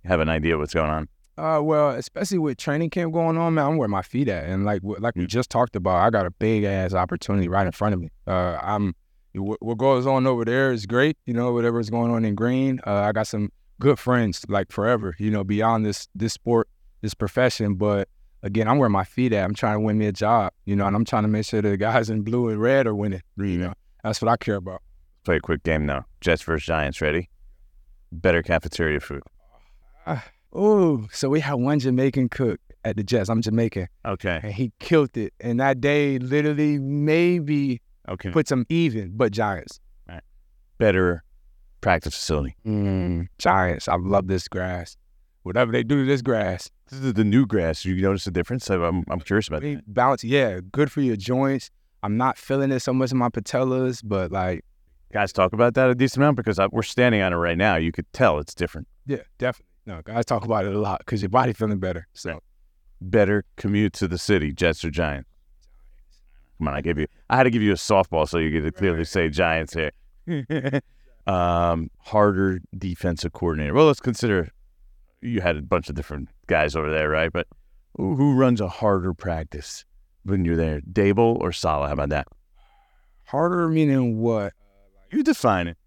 have 0.05 0.19
an 0.21 0.29
idea 0.29 0.57
what's 0.57 0.73
going 0.73 0.89
on? 0.89 1.07
Uh, 1.37 1.59
well, 1.61 1.89
especially 1.89 2.37
with 2.37 2.57
training 2.57 2.89
camp 2.89 3.11
going 3.11 3.37
on, 3.37 3.55
man, 3.55 3.65
I'm 3.65 3.77
where 3.77 3.87
my 3.87 4.01
feet 4.01 4.29
at, 4.29 4.45
and 4.45 4.65
like 4.65 4.81
like 4.83 5.15
we 5.15 5.25
just 5.25 5.49
talked 5.49 5.75
about, 5.75 5.97
I 5.97 6.09
got 6.09 6.25
a 6.25 6.31
big 6.31 6.63
ass 6.63 6.93
opportunity 6.93 7.47
right 7.47 7.65
in 7.65 7.71
front 7.71 7.93
of 7.93 7.99
me. 7.99 8.09
Uh, 8.25 8.57
I'm 8.61 8.95
what 9.35 9.77
goes 9.79 10.05
on 10.05 10.27
over 10.27 10.45
there 10.45 10.71
is 10.71 10.85
great, 10.85 11.17
you 11.25 11.33
know, 11.33 11.51
whatever's 11.53 11.89
going 11.89 12.11
on 12.11 12.23
in 12.23 12.35
green. 12.35 12.79
Uh, 12.85 12.93
I 12.93 13.11
got 13.11 13.25
some 13.27 13.51
good 13.79 13.97
friends 13.97 14.45
like 14.47 14.71
forever, 14.71 15.15
you 15.17 15.31
know, 15.31 15.43
beyond 15.43 15.85
this 15.85 16.07
this 16.13 16.33
sport, 16.33 16.69
this 17.01 17.15
profession. 17.15 17.75
But 17.75 18.07
again, 18.43 18.67
I'm 18.67 18.77
where 18.77 18.89
my 18.89 19.03
feet 19.03 19.33
at. 19.33 19.43
I'm 19.43 19.55
trying 19.55 19.75
to 19.75 19.79
win 19.79 19.97
me 19.97 20.05
a 20.05 20.11
job, 20.11 20.53
you 20.65 20.75
know, 20.75 20.85
and 20.85 20.95
I'm 20.95 21.03
trying 21.03 21.23
to 21.23 21.29
make 21.29 21.45
sure 21.45 21.63
the 21.63 21.77
guys 21.77 22.11
in 22.11 22.21
blue 22.21 22.49
and 22.49 22.61
red 22.61 22.85
are 22.85 22.95
winning. 22.95 23.23
You 23.37 23.57
know, 23.57 23.73
that's 24.03 24.21
what 24.21 24.29
I 24.29 24.37
care 24.37 24.57
about. 24.57 24.83
Play 25.23 25.37
a 25.37 25.39
quick 25.39 25.63
game 25.63 25.85
now. 25.85 26.05
Jets 26.21 26.41
versus 26.43 26.65
Giants. 26.65 26.99
Ready? 27.01 27.29
Better 28.11 28.43
cafeteria 28.43 28.99
food. 28.99 29.23
Oh, 30.55 31.07
so 31.11 31.29
we 31.29 31.39
had 31.39 31.55
one 31.55 31.79
Jamaican 31.79 32.29
cook 32.29 32.59
at 32.85 32.95
the 32.95 33.03
Jets. 33.03 33.29
I'm 33.29 33.41
Jamaican, 33.41 33.87
Okay. 34.05 34.39
and 34.43 34.53
he 34.53 34.71
killed 34.79 35.17
it. 35.17 35.33
And 35.39 35.59
that 35.59 35.81
day, 35.81 36.19
literally, 36.19 36.77
maybe 36.77 37.81
Okay. 38.07 38.29
put 38.31 38.47
some 38.47 38.65
even, 38.69 39.13
but 39.15 39.31
Giants. 39.31 39.79
Better 40.77 41.23
practice 41.81 42.13
facility. 42.15 42.55
Mm, 42.65 43.27
Giants. 43.37 43.87
I 43.87 43.95
love 43.95 44.27
this 44.27 44.47
grass. 44.47 44.97
Whatever 45.43 45.71
they 45.71 45.83
do 45.83 45.97
to 46.01 46.05
this 46.05 46.21
grass, 46.21 46.69
This 46.89 46.99
is 46.99 47.13
the 47.13 47.23
new 47.23 47.45
grass. 47.45 47.85
You 47.85 47.95
notice 48.01 48.25
the 48.25 48.31
difference? 48.31 48.69
I'm 48.69 49.03
I'm 49.09 49.19
curious 49.21 49.47
about 49.47 49.61
that. 49.61 49.81
bounce. 49.93 50.23
Yeah, 50.23 50.59
good 50.71 50.91
for 50.91 51.01
your 51.01 51.15
joints. 51.15 51.69
I'm 52.03 52.17
not 52.17 52.37
feeling 52.37 52.71
it 52.71 52.81
so 52.81 52.93
much 52.93 53.11
in 53.11 53.17
my 53.17 53.29
patellas, 53.29 54.01
but 54.03 54.31
like, 54.31 54.63
Guys 55.13 55.31
talk 55.31 55.53
about 55.53 55.75
that 55.75 55.91
a 55.91 55.95
decent 55.95 56.23
amount 56.23 56.37
because 56.37 56.57
I, 56.57 56.67
we're 56.71 56.81
standing 56.81 57.21
on 57.21 57.33
it 57.33 57.35
right 57.35 57.57
now. 57.57 57.75
You 57.75 57.91
could 57.91 58.11
tell 58.13 58.39
it's 58.39 58.55
different. 58.55 58.87
yeah, 59.05 59.17
definitely. 59.37 59.69
No, 59.85 60.01
guys 60.03 60.25
talk 60.25 60.43
about 60.43 60.65
it 60.65 60.73
a 60.73 60.79
lot 60.79 60.99
because 60.99 61.21
your 61.21 61.29
body 61.29 61.53
feeling 61.53 61.77
better. 61.77 62.07
So 62.13 62.41
better 62.99 63.45
commute 63.57 63.93
to 63.93 64.07
the 64.07 64.17
city, 64.17 64.51
Jets 64.51 64.83
or 64.83 64.89
Giants? 64.89 65.29
Come 66.57 66.69
on, 66.69 66.73
I 66.73 66.81
gave 66.81 66.97
you. 66.97 67.07
I 67.29 67.37
had 67.37 67.43
to 67.43 67.51
give 67.51 67.61
you 67.61 67.73
a 67.73 67.75
softball 67.75 68.27
so 68.27 68.37
you 68.39 68.61
could 68.61 68.75
clearly 68.75 69.03
say 69.03 69.29
Giants 69.29 69.75
here. 69.75 69.91
um, 71.27 71.91
harder 71.99 72.61
defensive 72.77 73.33
coordinator. 73.33 73.73
Well, 73.73 73.85
let's 73.85 73.99
consider 73.99 74.49
you 75.21 75.41
had 75.41 75.57
a 75.57 75.61
bunch 75.61 75.89
of 75.89 75.95
different 75.95 76.29
guys 76.47 76.75
over 76.75 76.89
there, 76.89 77.09
right? 77.09 77.31
But 77.31 77.47
who, 77.97 78.15
who 78.15 78.33
runs 78.35 78.61
a 78.61 78.67
harder 78.69 79.13
practice 79.13 79.85
when 80.23 80.45
you're 80.45 80.55
there, 80.55 80.81
Daboll 80.81 81.37
or 81.39 81.51
Saleh? 81.51 81.87
How 81.87 81.93
about 81.93 82.09
that? 82.09 82.27
harder 83.25 83.67
meaning 83.67 84.19
what? 84.19 84.53
You 85.13 85.23
define 85.23 85.67
it. 85.67 85.77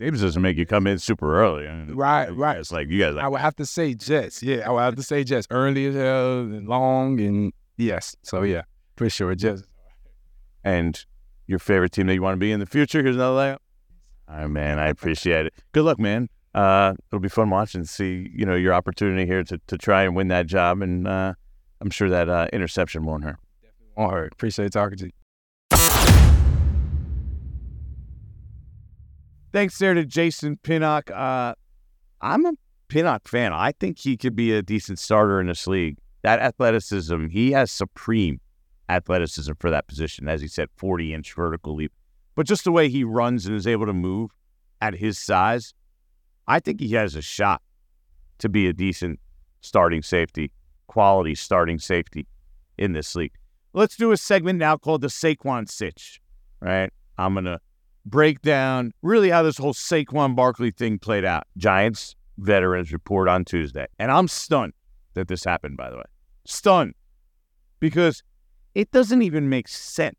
Davis 0.00 0.22
doesn't 0.22 0.42
make 0.42 0.56
you 0.56 0.66
come 0.66 0.86
in 0.86 0.98
super 0.98 1.40
early. 1.40 1.66
Right, 1.92 2.28
right. 2.34 2.58
It's 2.58 2.72
like 2.72 2.88
you 2.88 2.98
guys 2.98 3.14
like 3.14 3.24
I 3.24 3.28
would 3.28 3.40
have 3.40 3.54
to 3.56 3.66
say 3.66 3.94
Jets. 3.94 4.42
Yeah, 4.42 4.68
I 4.68 4.70
would 4.70 4.80
have 4.80 4.96
to 4.96 5.02
say 5.02 5.22
Jets. 5.22 5.46
Early 5.50 5.86
as 5.86 5.94
hell 5.94 6.40
and 6.40 6.66
long 6.66 7.20
and 7.20 7.52
yes. 7.76 8.16
So 8.22 8.42
yeah, 8.42 8.62
for 8.96 9.08
sure, 9.08 9.34
Jets. 9.34 9.62
and 10.64 11.04
your 11.46 11.58
favorite 11.58 11.92
team 11.92 12.06
that 12.08 12.14
you 12.14 12.22
want 12.22 12.34
to 12.34 12.40
be 12.40 12.50
in 12.50 12.58
the 12.58 12.66
future. 12.66 13.02
Here's 13.02 13.16
another 13.16 13.36
layup. 13.36 13.58
All 14.28 14.36
right, 14.38 14.46
man. 14.46 14.78
I 14.78 14.88
appreciate 14.88 15.46
it. 15.46 15.54
Good 15.72 15.84
luck, 15.84 16.00
man. 16.00 16.28
Uh, 16.54 16.94
it'll 17.08 17.20
be 17.20 17.28
fun 17.28 17.50
watching, 17.50 17.84
see 17.84 18.30
you 18.32 18.46
know 18.46 18.54
your 18.54 18.72
opportunity 18.72 19.26
here 19.26 19.44
to, 19.44 19.60
to 19.66 19.76
try 19.76 20.02
and 20.04 20.16
win 20.16 20.28
that 20.28 20.46
job, 20.46 20.82
and 20.82 21.06
uh, 21.06 21.34
I'm 21.80 21.90
sure 21.90 22.08
that 22.08 22.28
uh, 22.28 22.48
interception 22.52 23.04
won't 23.04 23.24
hurt. 23.24 23.36
On 23.96 24.10
her. 24.10 24.26
Appreciate 24.26 24.72
talking 24.72 24.98
to 24.98 25.04
you. 25.06 25.12
Thanks 29.54 29.78
there 29.78 29.94
to 29.94 30.04
Jason 30.04 30.56
Pinnock. 30.56 31.12
Uh, 31.12 31.54
I'm 32.20 32.44
a 32.44 32.54
Pinnock 32.88 33.28
fan. 33.28 33.52
I 33.52 33.70
think 33.70 34.00
he 34.00 34.16
could 34.16 34.34
be 34.34 34.50
a 34.50 34.62
decent 34.62 34.98
starter 34.98 35.40
in 35.40 35.46
this 35.46 35.68
league. 35.68 35.96
That 36.22 36.40
athleticism, 36.40 37.28
he 37.28 37.52
has 37.52 37.70
supreme 37.70 38.40
athleticism 38.88 39.52
for 39.60 39.70
that 39.70 39.86
position. 39.86 40.26
As 40.26 40.40
he 40.40 40.48
said, 40.48 40.70
40 40.76 41.14
inch 41.14 41.32
vertical 41.34 41.76
leap. 41.76 41.92
But 42.34 42.46
just 42.46 42.64
the 42.64 42.72
way 42.72 42.88
he 42.88 43.04
runs 43.04 43.46
and 43.46 43.54
is 43.54 43.64
able 43.64 43.86
to 43.86 43.92
move 43.92 44.32
at 44.80 44.94
his 44.94 45.18
size, 45.20 45.72
I 46.48 46.58
think 46.58 46.80
he 46.80 46.92
has 46.94 47.14
a 47.14 47.22
shot 47.22 47.62
to 48.38 48.48
be 48.48 48.66
a 48.66 48.72
decent 48.72 49.20
starting 49.60 50.02
safety, 50.02 50.50
quality 50.88 51.36
starting 51.36 51.78
safety 51.78 52.26
in 52.76 52.92
this 52.92 53.14
league. 53.14 53.34
Let's 53.72 53.94
do 53.94 54.10
a 54.10 54.16
segment 54.16 54.58
now 54.58 54.76
called 54.78 55.02
the 55.02 55.06
Saquon 55.06 55.70
Sitch, 55.70 56.20
right? 56.60 56.92
I'm 57.18 57.34
going 57.34 57.44
to 57.44 57.60
break 58.04 58.42
down 58.42 58.92
really 59.02 59.30
how 59.30 59.42
this 59.42 59.58
whole 59.58 59.74
Saquon 59.74 60.36
Barkley 60.36 60.70
thing 60.70 60.98
played 60.98 61.24
out. 61.24 61.44
Giants 61.56 62.14
veterans 62.38 62.92
report 62.92 63.28
on 63.28 63.44
Tuesday. 63.44 63.86
And 63.98 64.10
I'm 64.10 64.28
stunned 64.28 64.72
that 65.14 65.28
this 65.28 65.44
happened, 65.44 65.76
by 65.76 65.90
the 65.90 65.96
way. 65.96 66.04
Stunned. 66.44 66.94
Because 67.80 68.22
it 68.74 68.90
doesn't 68.90 69.22
even 69.22 69.48
make 69.48 69.68
sense 69.68 70.16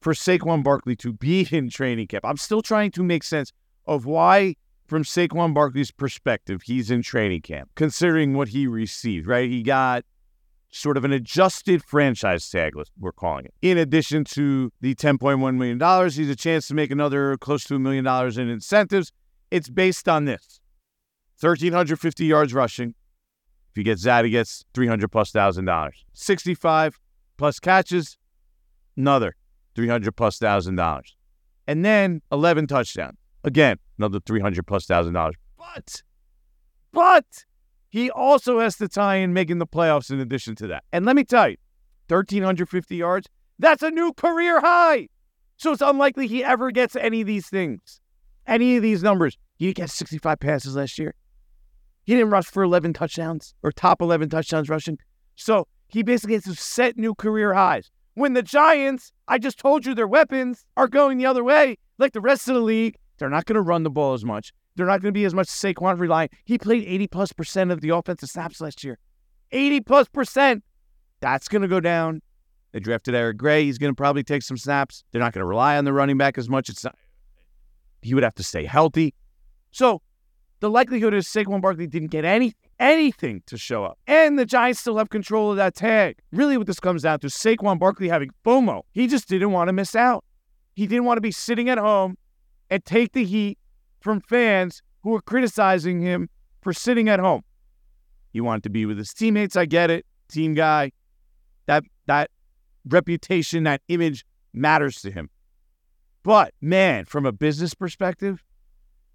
for 0.00 0.12
Saquon 0.12 0.62
Barkley 0.62 0.96
to 0.96 1.12
be 1.12 1.46
in 1.50 1.70
training 1.70 2.08
camp. 2.08 2.24
I'm 2.24 2.36
still 2.36 2.62
trying 2.62 2.90
to 2.92 3.02
make 3.02 3.24
sense 3.24 3.52
of 3.86 4.06
why, 4.06 4.56
from 4.86 5.02
Saquon 5.02 5.54
Barkley's 5.54 5.90
perspective, 5.90 6.62
he's 6.62 6.90
in 6.90 7.02
training 7.02 7.42
camp, 7.42 7.70
considering 7.74 8.34
what 8.34 8.48
he 8.48 8.66
received, 8.66 9.26
right? 9.26 9.48
He 9.48 9.62
got 9.62 10.04
sort 10.74 10.96
of 10.96 11.04
an 11.04 11.12
adjusted 11.12 11.84
franchise 11.84 12.48
tag, 12.50 12.74
we're 12.98 13.12
calling 13.12 13.44
it. 13.44 13.54
In 13.62 13.78
addition 13.78 14.24
to 14.24 14.72
the 14.80 14.94
$10.1 14.94 15.56
million, 15.56 16.10
he's 16.10 16.28
a 16.28 16.36
chance 16.36 16.66
to 16.68 16.74
make 16.74 16.90
another 16.90 17.36
close 17.36 17.64
to 17.64 17.76
a 17.76 17.78
million 17.78 18.04
dollars 18.04 18.36
in 18.36 18.48
incentives. 18.48 19.12
It's 19.50 19.68
based 19.68 20.08
on 20.08 20.24
this 20.24 20.60
1,350 21.40 22.24
yards 22.24 22.52
rushing, 22.52 22.94
If 23.70 23.76
he 23.76 23.82
gets 23.84 24.02
that, 24.02 24.24
he 24.24 24.30
gets 24.30 24.64
300 24.74 25.08
plus 25.08 25.30
thousand 25.30 25.66
dollars. 25.66 26.04
65 26.12 26.98
plus 27.36 27.60
catches, 27.60 28.18
another 28.96 29.36
300 29.76 30.12
plus 30.16 30.38
thousand 30.38 30.76
dollars. 30.76 31.16
And 31.66 31.84
then 31.84 32.20
11 32.30 32.66
touchdowns. 32.66 33.16
Again, 33.42 33.78
another 33.98 34.20
300 34.20 34.66
plus 34.66 34.86
thousand 34.86 35.14
dollars. 35.14 35.36
But, 35.56 36.02
but 36.92 37.44
he 37.94 38.10
also 38.10 38.58
has 38.58 38.74
to 38.74 38.88
tie 38.88 39.14
in 39.14 39.32
making 39.32 39.58
the 39.58 39.68
playoffs 39.68 40.10
in 40.10 40.18
addition 40.18 40.56
to 40.56 40.66
that. 40.66 40.82
And 40.90 41.06
let 41.06 41.14
me 41.14 41.22
tell 41.22 41.48
you, 41.48 41.56
1,350 42.08 42.96
yards, 42.96 43.28
that's 43.60 43.84
a 43.84 43.90
new 43.92 44.12
career 44.12 44.60
high. 44.60 45.10
So 45.58 45.70
it's 45.70 45.80
unlikely 45.80 46.26
he 46.26 46.42
ever 46.42 46.72
gets 46.72 46.96
any 46.96 47.20
of 47.20 47.28
these 47.28 47.46
things, 47.46 48.00
any 48.48 48.74
of 48.74 48.82
these 48.82 49.04
numbers. 49.04 49.38
He 49.58 49.72
get 49.72 49.90
65 49.90 50.40
passes 50.40 50.74
last 50.74 50.98
year. 50.98 51.14
He 52.02 52.14
didn't 52.16 52.30
rush 52.30 52.46
for 52.46 52.64
11 52.64 52.94
touchdowns 52.94 53.54
or 53.62 53.70
top 53.70 54.02
11 54.02 54.28
touchdowns 54.28 54.68
rushing. 54.68 54.98
So 55.36 55.68
he 55.86 56.02
basically 56.02 56.34
has 56.34 56.42
to 56.46 56.56
set 56.56 56.96
new 56.96 57.14
career 57.14 57.54
highs. 57.54 57.92
When 58.14 58.32
the 58.32 58.42
Giants, 58.42 59.12
I 59.28 59.38
just 59.38 59.56
told 59.56 59.86
you 59.86 59.94
their 59.94 60.08
weapons 60.08 60.66
are 60.76 60.88
going 60.88 61.18
the 61.18 61.26
other 61.26 61.44
way, 61.44 61.78
like 61.98 62.12
the 62.12 62.20
rest 62.20 62.48
of 62.48 62.56
the 62.56 62.60
league, 62.60 62.96
they're 63.18 63.30
not 63.30 63.44
going 63.44 63.54
to 63.54 63.62
run 63.62 63.84
the 63.84 63.88
ball 63.88 64.14
as 64.14 64.24
much. 64.24 64.52
They're 64.76 64.86
not 64.86 65.00
going 65.00 65.12
to 65.12 65.18
be 65.18 65.24
as 65.24 65.34
much 65.34 65.46
Saquon 65.46 65.98
reliant. 65.98 66.32
He 66.44 66.58
played 66.58 66.84
80 66.86 67.06
plus 67.08 67.32
percent 67.32 67.70
of 67.70 67.80
the 67.80 67.90
offensive 67.90 68.28
snaps 68.28 68.60
last 68.60 68.82
year. 68.82 68.98
80 69.52 69.80
plus 69.82 70.08
percent. 70.08 70.64
That's 71.20 71.48
going 71.48 71.62
to 71.62 71.68
go 71.68 71.80
down. 71.80 72.20
They 72.72 72.80
drafted 72.80 73.14
Eric 73.14 73.36
Gray. 73.36 73.64
He's 73.64 73.78
going 73.78 73.92
to 73.92 73.96
probably 73.96 74.24
take 74.24 74.42
some 74.42 74.56
snaps. 74.56 75.04
They're 75.12 75.20
not 75.20 75.32
going 75.32 75.42
to 75.42 75.46
rely 75.46 75.76
on 75.78 75.84
the 75.84 75.92
running 75.92 76.18
back 76.18 76.38
as 76.38 76.48
much. 76.48 76.68
It's 76.68 76.82
not, 76.82 76.96
he 78.02 78.14
would 78.14 78.24
have 78.24 78.34
to 78.34 78.42
stay 78.42 78.64
healthy. 78.64 79.14
So 79.70 80.02
the 80.60 80.68
likelihood 80.68 81.14
is 81.14 81.26
Saquon 81.26 81.60
Barkley 81.60 81.86
didn't 81.86 82.10
get 82.10 82.24
any 82.24 82.54
anything 82.80 83.42
to 83.46 83.56
show 83.56 83.84
up. 83.84 83.98
And 84.06 84.38
the 84.38 84.44
Giants 84.44 84.80
still 84.80 84.98
have 84.98 85.08
control 85.08 85.52
of 85.52 85.56
that 85.56 85.76
tag. 85.76 86.18
Really, 86.32 86.56
what 86.56 86.66
this 86.66 86.80
comes 86.80 87.02
down 87.02 87.20
to 87.20 87.28
Saquon 87.28 87.78
Barkley 87.78 88.08
having 88.08 88.30
FOMO. 88.44 88.82
He 88.90 89.06
just 89.06 89.28
didn't 89.28 89.52
want 89.52 89.68
to 89.68 89.72
miss 89.72 89.94
out. 89.94 90.24
He 90.74 90.86
didn't 90.86 91.04
want 91.04 91.18
to 91.18 91.20
be 91.20 91.30
sitting 91.30 91.68
at 91.68 91.78
home 91.78 92.18
and 92.70 92.84
take 92.84 93.12
the 93.12 93.24
heat 93.24 93.58
from 94.04 94.20
fans 94.20 94.82
who 95.02 95.10
were 95.10 95.22
criticizing 95.22 96.00
him 96.00 96.28
for 96.60 96.74
sitting 96.74 97.08
at 97.08 97.18
home. 97.18 97.42
He 98.32 98.40
wanted 98.40 98.62
to 98.64 98.70
be 98.70 98.84
with 98.84 98.98
his 98.98 99.14
teammates. 99.14 99.56
I 99.56 99.64
get 99.64 99.90
it. 99.90 100.04
Team 100.28 100.54
guy. 100.54 100.92
That 101.66 101.84
that 102.06 102.30
reputation, 102.86 103.64
that 103.64 103.80
image 103.88 104.26
matters 104.52 105.00
to 105.00 105.10
him. 105.10 105.30
But 106.22 106.52
man, 106.60 107.06
from 107.06 107.24
a 107.24 107.32
business 107.32 107.72
perspective, 107.72 108.44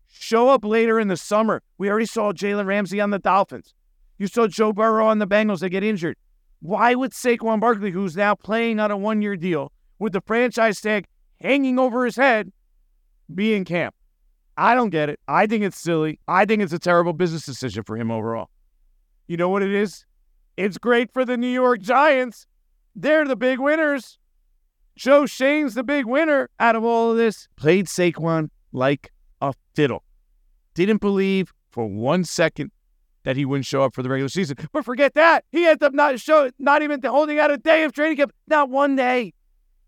show 0.08 0.49
up 0.49 0.65
later 0.65 0.99
in 0.99 1.08
the 1.08 1.17
summer. 1.17 1.62
We 1.78 1.89
already 1.89 2.08
saw 2.08 2.32
Jalen 2.34 2.65
Ramsey 2.65 2.99
on 2.99 3.12
the 3.12 3.19
Dolphins. 3.19 3.73
You 4.17 4.28
saw 4.28 4.47
Joe 4.47 4.73
Burrow 4.73 5.06
on 5.06 5.19
the 5.19 5.28
Bengals 5.28 5.60
that 5.60 5.69
get 5.69 5.84
injured. 5.84 6.17
Why 6.62 6.95
would 6.95 7.12
Saquon 7.12 7.60
Barkley, 7.60 7.91
who's 7.91 8.17
now 8.17 8.36
playing 8.36 8.80
on 8.80 8.89
a 8.89 8.97
one 8.97 9.21
year 9.21 9.38
deal 9.38 9.71
with 9.99 10.13
the 10.13 10.21
franchise 10.21 10.82
tag 10.82 11.06
hanging 11.39 11.78
over 11.78 12.06
his 12.06 12.15
head, 12.15 12.52
be 13.34 13.54
in 13.54 13.65
camp? 13.65 13.93
I 14.60 14.76
don't 14.76 14.89
get 14.89 15.10
it. 15.10 15.19
I 15.28 15.48
think 15.48 15.63
it's 15.63 15.80
silly. 15.80 16.19
I 16.28 16.45
think 16.45 16.62
it's 16.62 16.74
a 16.74 16.80
terrible 16.80 17.13
business 17.13 17.45
decision 17.45 17.84
for 17.84 17.95
him 17.95 18.12
overall. 18.12 18.50
You 19.28 19.38
know 19.38 19.50
what 19.50 19.63
it 19.63 19.72
is? 19.72 20.06
It's 20.58 20.78
great 20.78 21.13
for 21.13 21.24
the 21.24 21.38
New 21.38 21.48
York 21.48 21.80
Giants 21.80 22.45
they're 22.95 23.26
the 23.26 23.36
big 23.36 23.60
winners. 23.60 24.17
Joe 24.95 25.26
Schoen's 25.26 25.74
the 25.74 25.84
big 25.84 26.06
winner 26.06 26.50
out 26.60 26.76
of 26.76 26.84
all 26.84 27.12
of 27.12 27.17
this. 27.17 27.48
Played 27.56 27.86
Saquon 27.86 28.50
like 28.74 29.12
a 29.41 29.54
fiddle. 29.74 30.04
Didn't 30.74 31.00
believe 31.00 31.54
for 31.72 31.88
one 31.88 32.26
second 32.26 32.72
that 33.24 33.38
he 33.38 33.45
wouldn't 33.45 33.65
show 33.65 33.84
up 33.84 33.93
for 33.93 34.04
the 34.04 34.10
regular 34.10 34.30
season. 34.30 34.58
But 34.74 34.84
forget 34.84 35.13
that. 35.13 35.45
He 35.52 35.65
ended 35.65 35.84
up 35.84 35.93
not 35.93 36.19
show, 36.19 36.52
not 36.60 36.82
even 36.82 37.02
holding 37.02 37.39
out 37.39 37.52
a 37.52 37.58
day 37.58 37.84
of 37.84 37.93
training 37.93 38.17
camp. 38.17 38.34
Not 38.48 38.69
one 38.69 38.95
day. 38.95 39.34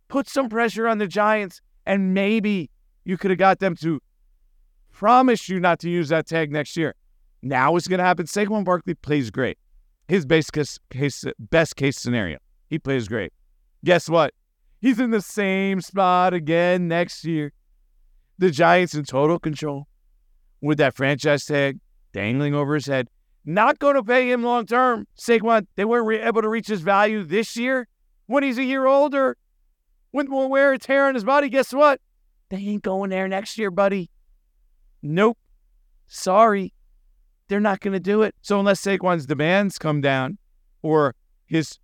Put 0.07 0.29
some 0.29 0.49
pressure 0.49 0.87
on 0.87 0.97
the 0.97 1.07
Giants, 1.07 1.61
and 1.85 2.13
maybe 2.13 2.69
you 3.03 3.17
could 3.17 3.31
have 3.31 3.39
got 3.39 3.59
them 3.59 3.75
to 3.77 4.01
promise 4.91 5.49
you 5.49 5.59
not 5.59 5.79
to 5.79 5.89
use 5.89 6.09
that 6.09 6.27
tag 6.27 6.51
next 6.51 6.77
year. 6.77 6.95
Now 7.41 7.75
it's 7.75 7.87
going 7.87 7.99
to 7.99 8.03
happen? 8.03 8.25
Saquon 8.25 8.63
Barkley 8.63 8.93
plays 8.93 9.31
great. 9.31 9.57
His 10.07 10.25
base 10.25 10.51
case, 10.51 10.79
case, 10.89 11.25
best 11.39 11.75
case 11.75 11.97
scenario. 11.97 12.37
He 12.69 12.77
plays 12.77 13.07
great. 13.07 13.33
Guess 13.83 14.09
what? 14.09 14.33
He's 14.79 14.99
in 14.99 15.11
the 15.11 15.21
same 15.21 15.81
spot 15.81 16.33
again 16.33 16.87
next 16.87 17.23
year. 17.23 17.53
The 18.37 18.51
Giants 18.51 18.93
in 18.95 19.05
total 19.05 19.39
control 19.39 19.87
with 20.61 20.77
that 20.79 20.95
franchise 20.95 21.45
tag 21.45 21.79
dangling 22.13 22.53
over 22.53 22.75
his 22.75 22.85
head. 22.85 23.07
Not 23.45 23.79
going 23.79 23.95
to 23.95 24.03
pay 24.03 24.31
him 24.31 24.43
long 24.43 24.65
term. 24.65 25.07
Saquon, 25.17 25.65
they 25.75 25.85
weren't 25.85 26.05
re- 26.05 26.21
able 26.21 26.41
to 26.41 26.49
reach 26.49 26.67
his 26.67 26.81
value 26.81 27.23
this 27.23 27.55
year. 27.55 27.87
When 28.27 28.43
he's 28.43 28.57
a 28.57 28.63
year 28.63 28.85
older, 28.85 29.35
with 30.11 30.27
more 30.27 30.49
wear 30.49 30.73
and 30.73 30.81
tear 30.81 31.07
on 31.07 31.15
his 31.15 31.23
body, 31.23 31.49
guess 31.49 31.73
what? 31.73 31.99
They 32.49 32.57
ain't 32.57 32.83
going 32.83 33.09
there 33.09 33.27
next 33.27 33.57
year, 33.57 33.71
buddy. 33.71 34.09
Nope. 35.01 35.37
Sorry. 36.07 36.73
They're 37.47 37.59
not 37.59 37.79
going 37.79 37.93
to 37.93 37.99
do 37.99 38.21
it. 38.21 38.35
So 38.41 38.59
unless 38.59 38.81
Saquon's 38.81 39.25
demands 39.25 39.77
come 39.77 40.01
down 40.01 40.37
or 40.81 41.15
his 41.45 41.79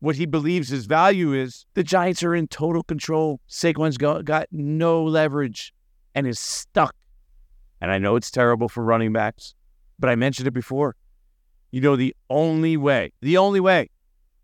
what 0.00 0.16
he 0.16 0.26
believes 0.26 0.68
his 0.68 0.86
value 0.86 1.34
is, 1.34 1.66
the 1.74 1.82
Giants 1.82 2.22
are 2.22 2.34
in 2.34 2.48
total 2.48 2.82
control. 2.82 3.38
Saquon's 3.48 3.98
got, 3.98 4.24
got 4.24 4.48
no 4.50 5.04
leverage 5.04 5.74
and 6.14 6.26
is 6.26 6.40
stuck. 6.40 6.96
And 7.82 7.90
I 7.90 7.98
know 7.98 8.16
it's 8.16 8.30
terrible 8.30 8.68
for 8.68 8.82
running 8.82 9.12
backs, 9.12 9.54
but 9.98 10.08
I 10.08 10.16
mentioned 10.16 10.48
it 10.48 10.52
before. 10.52 10.96
You 11.70 11.82
know, 11.82 11.96
the 11.96 12.16
only 12.30 12.76
way, 12.76 13.12
the 13.20 13.36
only 13.36 13.60
way 13.60 13.90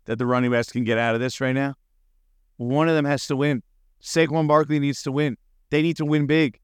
that 0.05 0.17
the 0.17 0.25
running 0.25 0.51
backs 0.51 0.71
can 0.71 0.83
get 0.83 0.97
out 0.97 1.15
of 1.15 1.21
this 1.21 1.41
right 1.41 1.53
now, 1.53 1.73
one 2.57 2.87
of 2.87 2.95
them 2.95 3.05
has 3.05 3.27
to 3.27 3.35
win. 3.35 3.63
Saquon 4.01 4.47
Barkley 4.47 4.79
needs 4.79 5.01
to 5.03 5.11
win. 5.11 5.37
They 5.71 5.81
need 5.81 5.97
to 5.97 6.05
win 6.05 6.27
big 6.27 6.59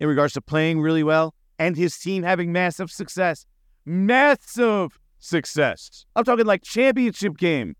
in 0.00 0.08
regards 0.08 0.34
to 0.34 0.40
playing 0.40 0.80
really 0.80 1.02
well 1.02 1.34
and 1.58 1.76
his 1.76 1.96
team 1.98 2.22
having 2.22 2.52
massive 2.52 2.90
success. 2.90 3.46
Massive 3.84 4.98
success. 5.18 6.04
I'm 6.14 6.24
talking 6.24 6.46
like 6.46 6.62
championship 6.62 7.36
game 7.36 7.76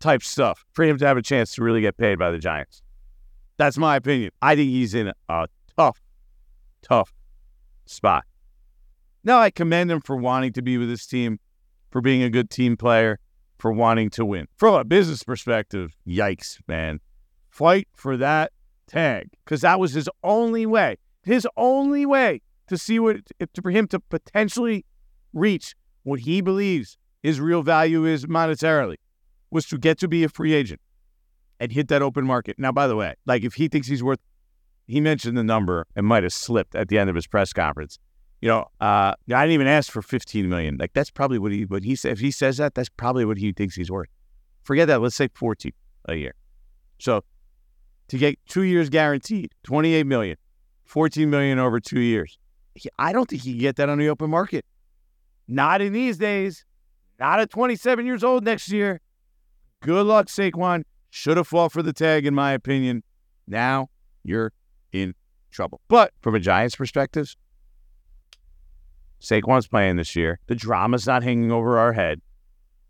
type 0.00 0.22
stuff 0.22 0.64
for 0.72 0.84
him 0.84 0.98
to 0.98 1.06
have 1.06 1.16
a 1.16 1.22
chance 1.22 1.54
to 1.54 1.62
really 1.62 1.80
get 1.80 1.96
paid 1.96 2.18
by 2.18 2.30
the 2.30 2.38
Giants. 2.38 2.82
That's 3.56 3.78
my 3.78 3.96
opinion. 3.96 4.32
I 4.42 4.56
think 4.56 4.70
he's 4.70 4.94
in 4.94 5.12
a 5.28 5.46
tough, 5.76 6.00
tough 6.82 7.12
spot. 7.86 8.24
Now, 9.22 9.38
I 9.38 9.50
commend 9.50 9.90
him 9.90 10.00
for 10.00 10.16
wanting 10.16 10.52
to 10.54 10.62
be 10.62 10.76
with 10.76 10.90
his 10.90 11.06
team, 11.06 11.38
for 11.90 12.00
being 12.00 12.22
a 12.22 12.28
good 12.28 12.50
team 12.50 12.76
player, 12.76 13.18
for 13.58 13.72
wanting 13.72 14.10
to 14.10 14.24
win. 14.24 14.46
From 14.56 14.74
a 14.74 14.84
business 14.84 15.22
perspective, 15.22 15.96
yikes, 16.06 16.58
man. 16.68 17.00
Fight 17.48 17.88
for 17.94 18.16
that 18.16 18.52
tag 18.86 19.30
because 19.44 19.62
that 19.62 19.80
was 19.80 19.94
his 19.94 20.08
only 20.22 20.66
way, 20.66 20.96
his 21.24 21.46
only 21.56 22.06
way 22.06 22.40
to 22.68 22.78
see 22.78 22.98
what, 22.98 23.16
for 23.62 23.70
him 23.70 23.86
to 23.88 24.00
potentially 24.00 24.84
reach 25.32 25.74
what 26.02 26.20
he 26.20 26.40
believes 26.40 26.96
his 27.22 27.40
real 27.40 27.62
value 27.62 28.04
is 28.04 28.26
monetarily 28.26 28.96
was 29.50 29.66
to 29.66 29.78
get 29.78 29.98
to 29.98 30.08
be 30.08 30.24
a 30.24 30.28
free 30.28 30.52
agent 30.52 30.80
and 31.58 31.72
hit 31.72 31.88
that 31.88 32.02
open 32.02 32.26
market. 32.26 32.58
Now, 32.58 32.70
by 32.70 32.86
the 32.86 32.96
way, 32.96 33.14
like 33.24 33.44
if 33.44 33.54
he 33.54 33.68
thinks 33.68 33.86
he's 33.86 34.02
worth, 34.02 34.18
he 34.86 35.00
mentioned 35.00 35.38
the 35.38 35.42
number 35.42 35.86
and 35.96 36.06
might 36.06 36.22
have 36.22 36.34
slipped 36.34 36.74
at 36.74 36.88
the 36.88 36.98
end 36.98 37.08
of 37.08 37.16
his 37.16 37.26
press 37.26 37.52
conference. 37.52 37.98
You 38.42 38.48
know, 38.48 38.66
uh, 38.78 39.14
I 39.32 39.44
didn't 39.44 39.52
even 39.52 39.66
ask 39.66 39.90
for 39.90 40.02
15 40.02 40.48
million. 40.50 40.76
Like 40.76 40.92
that's 40.92 41.10
probably 41.10 41.38
what 41.38 41.52
he, 41.52 41.64
what 41.64 41.82
he. 41.82 41.96
If 42.04 42.18
he 42.18 42.30
says 42.30 42.58
that, 42.58 42.74
that's 42.74 42.90
probably 42.90 43.24
what 43.24 43.38
he 43.38 43.52
thinks 43.52 43.74
he's 43.74 43.90
worth. 43.90 44.10
Forget 44.64 44.88
that. 44.88 45.00
Let's 45.00 45.16
say 45.16 45.28
14 45.32 45.72
a 46.06 46.14
year. 46.16 46.34
So 46.98 47.24
to 48.08 48.18
get 48.18 48.38
two 48.46 48.64
years 48.64 48.90
guaranteed, 48.90 49.50
28 49.62 50.04
million, 50.04 50.36
14 50.84 51.28
million 51.28 51.58
over 51.58 51.80
two 51.80 52.00
years. 52.00 52.38
I 52.98 53.12
don't 53.12 53.28
think 53.28 53.42
he 53.42 53.52
can 53.52 53.60
get 53.60 53.76
that 53.76 53.88
on 53.88 53.98
the 53.98 54.08
open 54.08 54.30
market. 54.30 54.64
Not 55.46 55.80
in 55.80 55.92
these 55.92 56.18
days. 56.18 56.64
Not 57.18 57.40
at 57.40 57.50
27 57.50 58.06
years 58.06 58.24
old 58.24 58.44
next 58.44 58.70
year. 58.70 59.00
Good 59.80 60.06
luck, 60.06 60.26
Saquon. 60.26 60.84
Should 61.10 61.36
have 61.36 61.46
fought 61.46 61.72
for 61.72 61.82
the 61.82 61.92
tag, 61.92 62.26
in 62.26 62.34
my 62.34 62.52
opinion. 62.52 63.04
Now 63.46 63.88
you're 64.24 64.52
in 64.92 65.14
trouble. 65.50 65.80
But 65.88 66.12
from 66.22 66.34
a 66.34 66.40
Giants 66.40 66.74
perspective, 66.74 67.34
Saquon's 69.20 69.68
playing 69.68 69.96
this 69.96 70.16
year. 70.16 70.40
The 70.46 70.54
drama's 70.54 71.06
not 71.06 71.22
hanging 71.22 71.52
over 71.52 71.78
our 71.78 71.92
head. 71.92 72.20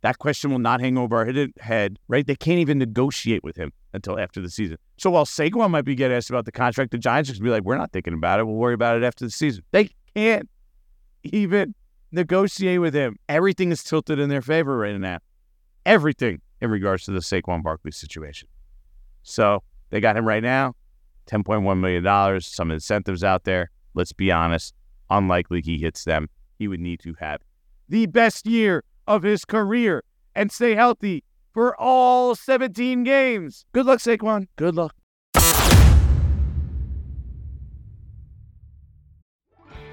That 0.05 0.19
question 0.19 0.51
will 0.51 0.59
not 0.59 0.83
hang 0.83 0.99
over 0.99 1.17
our 1.17 1.49
head, 1.61 1.99
right? 2.09 2.27
They 2.27 2.37
can't 2.37 2.59
even 2.59 2.79
negotiate 2.79 3.43
with 3.43 3.57
him 3.57 3.73
until 3.95 4.19
after 4.19 4.39
the 4.43 4.51
season. 4.51 4.77
So 4.99 5.09
while 5.09 5.25
Saquon 5.25 5.71
might 5.71 5.87
be 5.87 5.95
getting 5.95 6.15
asked 6.15 6.29
about 6.29 6.45
the 6.45 6.53
contract, 6.53 6.91
the 6.91 6.99
Giants 6.99 7.31
just 7.31 7.43
be 7.43 7.49
like, 7.49 7.63
we're 7.63 7.79
not 7.79 7.91
thinking 7.91 8.13
about 8.13 8.39
it. 8.39 8.45
We'll 8.45 8.57
worry 8.57 8.75
about 8.75 8.99
it 8.99 9.03
after 9.03 9.25
the 9.25 9.31
season. 9.31 9.65
They 9.71 9.89
can't 10.15 10.47
even 11.23 11.75
negotiate 12.13 12.83
with 12.83 12.93
him. 12.93 13.17
Everything 13.31 13.73
is 13.73 13.83
tilted 13.83 14.19
in 14.19 14.29
their 14.29 14.43
favor 14.43 14.77
right 14.77 14.95
now. 15.01 15.21
Everything 15.87 16.43
in 16.61 16.71
regards 16.71 17.07
to 17.07 17.13
the 17.13 17.21
Saquon 17.21 17.63
Barkley 17.63 17.91
situation. 17.91 18.47
So 19.23 19.63
they 19.89 20.01
got 20.01 20.19
him 20.19 20.29
right 20.29 20.43
now, 20.43 20.75
$10.1 21.29 21.81
million, 21.81 22.41
some 22.43 22.71
incentives 22.71 23.25
out 23.25 23.45
there. 23.45 23.71
Let's 23.95 24.13
be 24.13 24.31
honest, 24.31 24.75
unlikely 25.09 25.63
he 25.63 25.79
hits 25.79 26.05
them. 26.05 26.29
He 26.59 26.69
would 26.69 26.81
need 26.81 27.01
to 27.01 27.15
have 27.21 27.41
the 27.89 28.05
best 28.05 28.47
year 28.47 28.85
of 29.07 29.23
his 29.23 29.45
career 29.45 30.03
and 30.35 30.51
stay 30.51 30.75
healthy 30.75 31.25
for 31.53 31.81
all 31.81 32.35
17 32.35 33.05
games. 33.05 33.65
Good 33.73 33.87
luck, 33.87 34.01
Saquon. 34.01 34.49
Good 34.57 34.75
luck. 34.75 34.95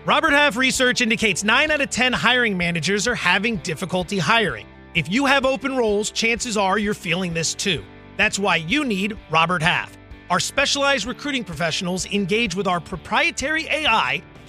Robert 0.04 0.32
Half 0.32 0.58
research 0.58 1.02
indicates 1.02 1.43
9 1.43 1.69
out 1.69 1.80
of 1.80 1.91
10 1.91 2.12
hiring 2.12 2.58
managers 2.58 3.08
are 3.08 3.13
having 3.13 3.58
difficulty 3.58 4.17
hiring. 4.17 4.65
If 4.95 5.12
you 5.12 5.28
have 5.28 5.45
open 5.45 5.78
roles, 5.78 6.10
chances 6.10 6.58
are 6.58 6.80
you're 6.80 6.95
feeling 6.95 7.36
this 7.36 7.54
too. 7.54 7.84
That's 8.17 8.39
why 8.39 8.56
you 8.56 8.84
need 8.84 9.15
Robert 9.30 9.62
Half. 9.62 9.95
Our 10.32 10.39
specialized 10.39 11.06
recruiting 11.06 11.43
professionals 11.43 12.08
engage 12.08 12.56
with 12.56 12.65
our 12.65 12.80
proprietary 12.80 13.67
AI 13.67 14.24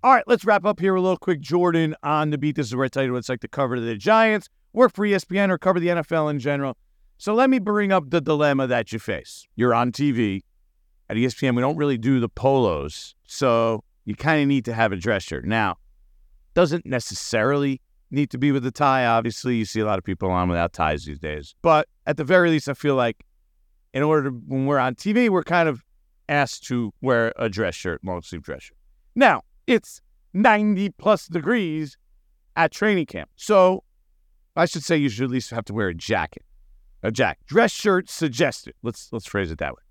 All 0.00 0.12
right, 0.12 0.22
let's 0.28 0.44
wrap 0.44 0.64
up 0.64 0.78
here 0.78 0.94
a 0.94 1.00
little 1.00 1.16
quick. 1.16 1.40
Jordan 1.40 1.96
on 2.04 2.30
the 2.30 2.38
beat. 2.38 2.54
This 2.54 2.68
is 2.68 2.76
where 2.76 2.84
I 2.84 2.88
tell 2.88 3.02
you 3.02 3.12
what 3.12 3.18
it's 3.18 3.28
like 3.28 3.40
to 3.40 3.48
cover 3.48 3.80
the 3.80 3.96
Giants, 3.96 4.48
work 4.72 4.94
for 4.94 5.04
ESPN, 5.04 5.50
or 5.50 5.58
cover 5.58 5.80
the 5.80 5.88
NFL 5.88 6.30
in 6.30 6.38
general. 6.38 6.76
So 7.16 7.34
let 7.34 7.50
me 7.50 7.58
bring 7.58 7.90
up 7.90 8.10
the 8.10 8.20
dilemma 8.20 8.68
that 8.68 8.92
you 8.92 9.00
face. 9.00 9.48
You're 9.56 9.74
on 9.74 9.90
TV 9.90 10.42
at 11.10 11.16
ESPN. 11.16 11.56
We 11.56 11.62
don't 11.62 11.76
really 11.76 11.98
do 11.98 12.20
the 12.20 12.28
polos, 12.28 13.16
so 13.26 13.82
you 14.04 14.14
kind 14.14 14.40
of 14.40 14.46
need 14.46 14.64
to 14.66 14.72
have 14.72 14.92
a 14.92 14.96
dress 14.96 15.24
shirt. 15.24 15.44
Now, 15.44 15.78
doesn't 16.54 16.86
necessarily 16.86 17.80
need 18.12 18.30
to 18.30 18.38
be 18.38 18.52
with 18.52 18.64
a 18.66 18.70
tie. 18.70 19.04
Obviously, 19.04 19.56
you 19.56 19.64
see 19.64 19.80
a 19.80 19.84
lot 19.84 19.98
of 19.98 20.04
people 20.04 20.30
on 20.30 20.48
without 20.48 20.72
ties 20.72 21.06
these 21.06 21.18
days. 21.18 21.56
But 21.60 21.88
at 22.06 22.16
the 22.16 22.24
very 22.24 22.50
least, 22.50 22.68
I 22.68 22.74
feel 22.74 22.94
like 22.94 23.24
in 23.92 24.04
order 24.04 24.30
to, 24.30 24.36
when 24.46 24.66
we're 24.66 24.78
on 24.78 24.94
TV, 24.94 25.28
we're 25.28 25.42
kind 25.42 25.68
of 25.68 25.84
asked 26.28 26.68
to 26.68 26.94
wear 27.00 27.32
a 27.36 27.48
dress 27.48 27.74
shirt, 27.74 28.00
long 28.04 28.22
sleeve 28.22 28.42
dress 28.42 28.62
shirt. 28.62 28.76
Now, 29.16 29.42
it's 29.68 30.00
90 30.32 30.90
plus 30.90 31.26
degrees 31.26 31.96
at 32.56 32.72
training 32.72 33.06
camp. 33.06 33.30
So 33.36 33.84
I 34.56 34.64
should 34.64 34.82
say 34.82 34.96
you 34.96 35.08
should 35.08 35.24
at 35.24 35.30
least 35.30 35.50
have 35.50 35.64
to 35.66 35.74
wear 35.74 35.88
a 35.88 35.94
jacket. 35.94 36.44
A 37.02 37.12
jacket. 37.12 37.44
Dress 37.46 37.70
shirt 37.70 38.08
suggested. 38.08 38.74
Let's 38.82 39.08
let's 39.12 39.26
phrase 39.26 39.52
it 39.52 39.58
that 39.58 39.72
way. 39.72 39.82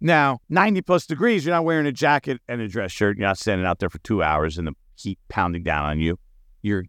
Now, 0.00 0.38
90 0.48 0.80
plus 0.82 1.06
degrees, 1.06 1.44
you're 1.44 1.54
not 1.54 1.64
wearing 1.64 1.86
a 1.86 1.92
jacket 1.92 2.40
and 2.48 2.60
a 2.60 2.68
dress 2.68 2.90
shirt. 2.90 3.16
You're 3.16 3.28
not 3.28 3.38
standing 3.38 3.66
out 3.66 3.78
there 3.78 3.90
for 3.90 3.98
two 3.98 4.22
hours 4.22 4.58
and 4.58 4.66
the 4.66 4.72
heat 4.96 5.18
pounding 5.28 5.62
down 5.62 5.84
on 5.84 6.00
you. 6.00 6.18
You're 6.62 6.84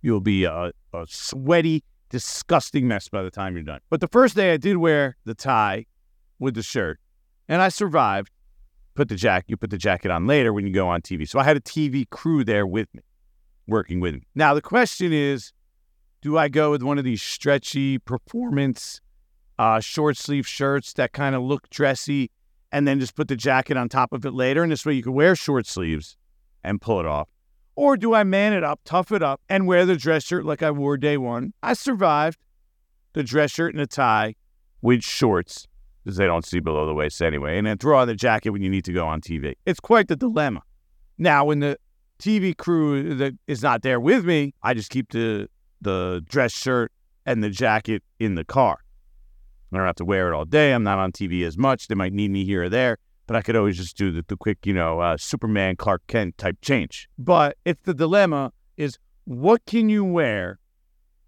you'll 0.00 0.20
be 0.20 0.44
a, 0.44 0.72
a 0.92 1.06
sweaty, 1.06 1.84
disgusting 2.08 2.88
mess 2.88 3.08
by 3.08 3.22
the 3.22 3.30
time 3.30 3.54
you're 3.54 3.62
done. 3.62 3.80
But 3.90 4.00
the 4.00 4.08
first 4.08 4.34
day 4.34 4.52
I 4.52 4.56
did 4.56 4.78
wear 4.78 5.16
the 5.24 5.34
tie 5.34 5.86
with 6.40 6.54
the 6.54 6.62
shirt, 6.62 6.98
and 7.48 7.62
I 7.62 7.68
survived 7.68 8.30
put 8.94 9.08
the 9.08 9.16
jacket 9.16 9.46
you 9.48 9.56
put 9.56 9.70
the 9.70 9.78
jacket 9.78 10.10
on 10.10 10.26
later 10.26 10.52
when 10.52 10.66
you 10.66 10.72
go 10.72 10.88
on 10.88 11.02
TV. 11.02 11.28
So 11.28 11.38
I 11.38 11.44
had 11.44 11.56
a 11.56 11.60
TV 11.60 12.08
crew 12.08 12.44
there 12.44 12.66
with 12.66 12.92
me, 12.94 13.02
working 13.66 14.00
with 14.00 14.14
me. 14.14 14.22
Now 14.34 14.54
the 14.54 14.62
question 14.62 15.12
is, 15.12 15.52
do 16.20 16.38
I 16.38 16.48
go 16.48 16.70
with 16.70 16.82
one 16.82 16.98
of 16.98 17.04
these 17.04 17.22
stretchy 17.22 17.98
performance 17.98 19.00
uh, 19.58 19.80
short 19.80 20.16
sleeve 20.16 20.46
shirts 20.46 20.92
that 20.94 21.12
kind 21.12 21.34
of 21.34 21.42
look 21.42 21.68
dressy, 21.70 22.30
and 22.70 22.88
then 22.88 22.98
just 22.98 23.14
put 23.14 23.28
the 23.28 23.36
jacket 23.36 23.76
on 23.76 23.88
top 23.88 24.12
of 24.12 24.24
it 24.24 24.32
later, 24.32 24.62
and 24.62 24.72
this 24.72 24.86
way 24.86 24.94
you 24.94 25.02
can 25.02 25.12
wear 25.12 25.36
short 25.36 25.66
sleeves 25.66 26.16
and 26.64 26.80
pull 26.80 27.00
it 27.00 27.06
off? 27.06 27.28
Or 27.74 27.96
do 27.96 28.14
I 28.14 28.24
man 28.24 28.52
it 28.52 28.64
up, 28.64 28.80
tough 28.84 29.12
it 29.12 29.22
up, 29.22 29.40
and 29.48 29.66
wear 29.66 29.86
the 29.86 29.96
dress 29.96 30.24
shirt 30.24 30.44
like 30.44 30.62
I 30.62 30.70
wore 30.70 30.96
day 30.96 31.16
one? 31.16 31.52
I 31.62 31.74
survived 31.74 32.38
the 33.12 33.22
dress 33.22 33.50
shirt 33.50 33.74
and 33.74 33.82
a 33.82 33.86
tie 33.86 34.34
with 34.80 35.02
shorts 35.02 35.66
because 36.02 36.16
they 36.16 36.26
don't 36.26 36.44
see 36.44 36.60
below 36.60 36.86
the 36.86 36.94
waist 36.94 37.20
anyway, 37.22 37.58
and 37.58 37.66
then 37.66 37.78
throw 37.78 37.98
on 37.98 38.08
the 38.08 38.14
jacket 38.14 38.50
when 38.50 38.62
you 38.62 38.70
need 38.70 38.84
to 38.84 38.92
go 38.92 39.06
on 39.06 39.20
TV. 39.20 39.54
It's 39.66 39.80
quite 39.80 40.08
the 40.08 40.16
dilemma. 40.16 40.62
Now, 41.18 41.44
when 41.44 41.60
the 41.60 41.78
TV 42.18 42.56
crew 42.56 43.14
that 43.14 43.34
is 43.46 43.62
not 43.62 43.82
there 43.82 44.00
with 44.00 44.24
me, 44.24 44.54
I 44.62 44.74
just 44.74 44.90
keep 44.90 45.10
the 45.10 45.48
the 45.80 46.24
dress 46.28 46.52
shirt 46.52 46.92
and 47.26 47.42
the 47.42 47.50
jacket 47.50 48.02
in 48.20 48.34
the 48.36 48.44
car. 48.44 48.78
I 49.72 49.78
don't 49.78 49.86
have 49.86 49.96
to 49.96 50.04
wear 50.04 50.28
it 50.28 50.34
all 50.34 50.44
day. 50.44 50.72
I'm 50.72 50.82
not 50.82 50.98
on 50.98 51.12
TV 51.12 51.46
as 51.46 51.56
much. 51.56 51.88
They 51.88 51.94
might 51.94 52.12
need 52.12 52.30
me 52.30 52.44
here 52.44 52.64
or 52.64 52.68
there, 52.68 52.98
but 53.26 53.36
I 53.36 53.42
could 53.42 53.56
always 53.56 53.78
just 53.78 53.96
do 53.96 54.12
the, 54.12 54.24
the 54.28 54.36
quick, 54.36 54.58
you 54.64 54.74
know, 54.74 55.00
uh, 55.00 55.16
Superman 55.16 55.76
Clark 55.76 56.02
Kent 56.08 56.36
type 56.38 56.58
change. 56.60 57.08
But 57.18 57.56
it's 57.64 57.80
the 57.84 57.94
dilemma 57.94 58.52
is 58.76 58.98
what 59.24 59.64
can 59.66 59.88
you 59.88 60.04
wear 60.04 60.58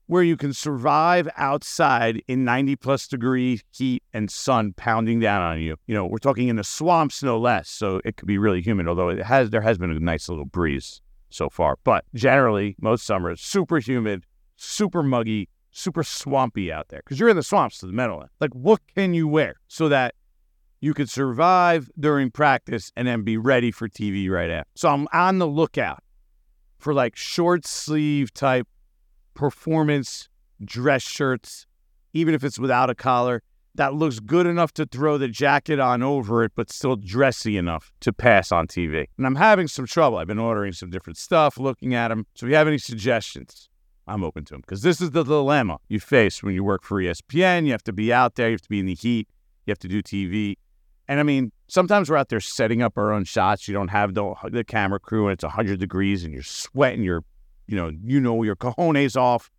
where 0.07 0.23
you 0.23 0.37
can 0.37 0.53
survive 0.53 1.29
outside 1.37 2.23
in 2.29 2.45
90 2.45 2.77
plus 2.77 3.09
degree 3.09 3.61
heat 3.73 4.03
and 4.12 4.31
sun 4.31 4.73
pounding 4.75 5.21
down 5.21 5.43
on 5.43 5.61
you. 5.61 5.77
You 5.87 5.95
know, 5.95 6.07
we're 6.07 6.19
talking 6.19 6.49
in 6.49 6.57
the 6.57 6.64
swamps 6.64 7.23
no 7.23 7.38
less, 7.38 7.69
so 7.69 8.01
it 8.05 8.17
could 8.17 8.29
be 8.29 8.38
really 8.38 8.61
humid, 8.61 8.87
although 8.87 9.09
it 9.09 9.23
has 9.23 9.51
there 9.51 9.62
has 9.62 9.79
been 9.79 9.90
a 9.90 9.99
nice 9.99 10.29
little 10.29 10.45
breeze 10.45 11.01
so 11.31 11.49
far. 11.49 11.79
But 11.85 12.05
generally, 12.14 12.77
most 12.81 13.07
summers 13.07 13.40
super 13.40 13.79
humid, 13.79 14.25
super 14.57 15.03
muggy, 15.03 15.49
super 15.71 16.05
swampy 16.05 16.71
out 16.71 16.88
there 16.88 17.01
because 17.05 17.19
you're 17.19 17.29
in 17.29 17.37
the 17.37 17.43
swamps 17.43 17.79
to 17.79 17.87
the 17.87 17.93
Meadowlands. 17.93 18.33
Like 18.40 18.55
what 18.55 18.81
can 18.95 19.14
you 19.14 19.27
wear 19.27 19.57
so 19.69 19.88
that 19.88 20.14
you 20.81 20.93
could 20.93 21.09
survive 21.09 21.90
during 21.99 22.31
practice 22.31 22.93
and 22.95 23.09
then 23.09 23.23
be 23.23 23.38
ready 23.38 23.71
for 23.71 23.88
TV 23.88 24.29
right 24.29 24.51
after. 24.51 24.69
So 24.75 24.90
I'm 24.90 25.09
on 25.14 25.38
the 25.38 25.47
lookout 25.47 26.05
for 26.79 26.93
like 26.93 27.17
short 27.17 27.67
sleeve 27.67 28.35
type 28.35 28.69
performance 29.35 30.29
dress 30.64 31.03
shirts, 31.03 31.66
even 32.12 32.35
if 32.35 32.44
it's 32.44 32.59
without 32.59 32.90
a 32.90 32.94
collar, 32.94 33.42
that 33.75 33.94
looks 33.94 34.20
good 34.20 34.47
enough 34.47 34.73
to 34.73 34.87
throw 34.87 35.18
the 35.18 35.29
jacket 35.29 35.81
on 35.81 36.03
over 36.03 36.44
it, 36.44 36.53
but 36.55 36.70
still 36.70 36.97
dressy 36.97 37.57
enough 37.57 37.92
to 38.01 38.12
pass 38.12 38.53
on 38.53 38.68
TV. 38.68 39.07
And 39.18 39.27
I'm 39.27 39.35
having 39.35 39.66
some 39.66 39.87
trouble. 39.87 40.18
I've 40.18 40.29
been 40.29 40.38
ordering 40.38 40.73
some 40.73 40.90
different 40.90 41.16
stuff, 41.16 41.59
looking 41.59 41.94
at 41.94 42.09
them. 42.09 42.27
So 42.37 42.47
if 42.47 42.51
you 42.51 42.57
have 42.57 42.68
any 42.68 42.79
suggestions, 42.79 43.68
I'm 44.07 44.23
open 44.23 44.44
to 44.47 44.55
them 44.55 44.61
because 44.61 44.83
this 44.83 45.01
is 45.01 45.11
the 45.11 45.25
dilemma 45.25 45.79
you 45.88 45.99
face 45.99 46.42
when 46.42 46.55
you 46.55 46.62
work 46.62 46.85
for 46.85 47.01
ESPN. 47.01 47.66
You 47.66 47.73
have 47.73 47.85
to 47.85 47.92
be 47.92 48.12
out 48.12 48.37
there, 48.37 48.49
you 48.49 48.55
have 48.55 48.62
to 48.62 48.68
be 48.68 48.81
in 48.81 48.87
the 48.87 48.94
heat, 48.94 49.29
you 49.66 49.70
have 49.73 49.79
to 49.81 49.88
do 49.88 50.03
TV. 50.03 50.57
And 51.09 51.20
I 51.20 51.23
mean, 51.23 51.53
sometimes 51.68 52.11
we're 52.11 52.16
out 52.16 52.29
there 52.29 52.40
setting 52.40 52.81
up 52.81 52.97
our 52.97 53.12
own 53.12 53.25
shots. 53.25 53.66
You 53.66 53.75
don't 53.75 53.88
have 53.88 54.14
the, 54.14 54.35
the 54.51 54.64
camera 54.64 55.01
crew 55.01 55.27
and 55.27 55.33
it's 55.33 55.44
100 55.44 55.81
degrees 55.81 56.23
and 56.25 56.33
you're 56.33 56.42
sweating, 56.42 57.03
you're 57.03 57.25
you 57.66 57.77
know, 57.77 57.90
you 58.03 58.20
know 58.20 58.42
your 58.42 58.57
cojones 58.57 59.16
off. 59.16 59.50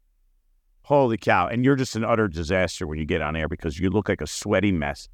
Holy 0.84 1.18
cow. 1.18 1.48
And 1.48 1.66
you're 1.66 1.76
just 1.76 1.96
an 1.96 2.04
utter 2.04 2.28
disaster 2.28 2.86
when 2.86 3.00
you 3.00 3.06
get 3.06 3.22
on 3.22 3.36
air 3.36 3.48
because 3.48 3.80
you 3.80 3.90
look 3.90 4.08
like 4.08 4.22
a 4.22 4.28
sweaty 4.28 4.72
mess. 4.72 5.10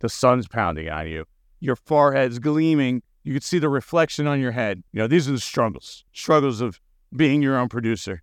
The 0.00 0.08
sun's 0.08 0.46
pounding 0.46 0.88
on 0.90 1.08
you. 1.08 1.24
Your 1.60 1.76
forehead's 1.76 2.38
gleaming. 2.38 3.02
You 3.24 3.32
can 3.32 3.42
see 3.42 3.58
the 3.58 3.68
reflection 3.68 4.26
on 4.26 4.40
your 4.40 4.52
head. 4.52 4.82
You 4.92 5.00
know, 5.00 5.06
these 5.06 5.28
are 5.28 5.32
the 5.32 5.40
struggles. 5.40 6.04
Struggles 6.12 6.60
of 6.60 6.80
being 7.14 7.42
your 7.42 7.56
own 7.56 7.68
producer, 7.68 8.22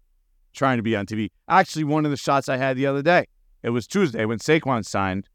trying 0.54 0.78
to 0.78 0.84
be 0.84 0.96
on 0.96 1.06
TV. 1.06 1.32
Actually, 1.50 1.84
one 1.84 2.06
of 2.06 2.12
the 2.12 2.18
shots 2.18 2.48
I 2.48 2.58
had 2.58 2.78
the 2.78 2.86
other 2.86 3.02
day, 3.02 3.26
it 3.64 3.72
was 3.72 3.88
Tuesday 3.88 4.26
when 4.26 4.40
Saquon 4.40 4.86
signed, 4.86 5.28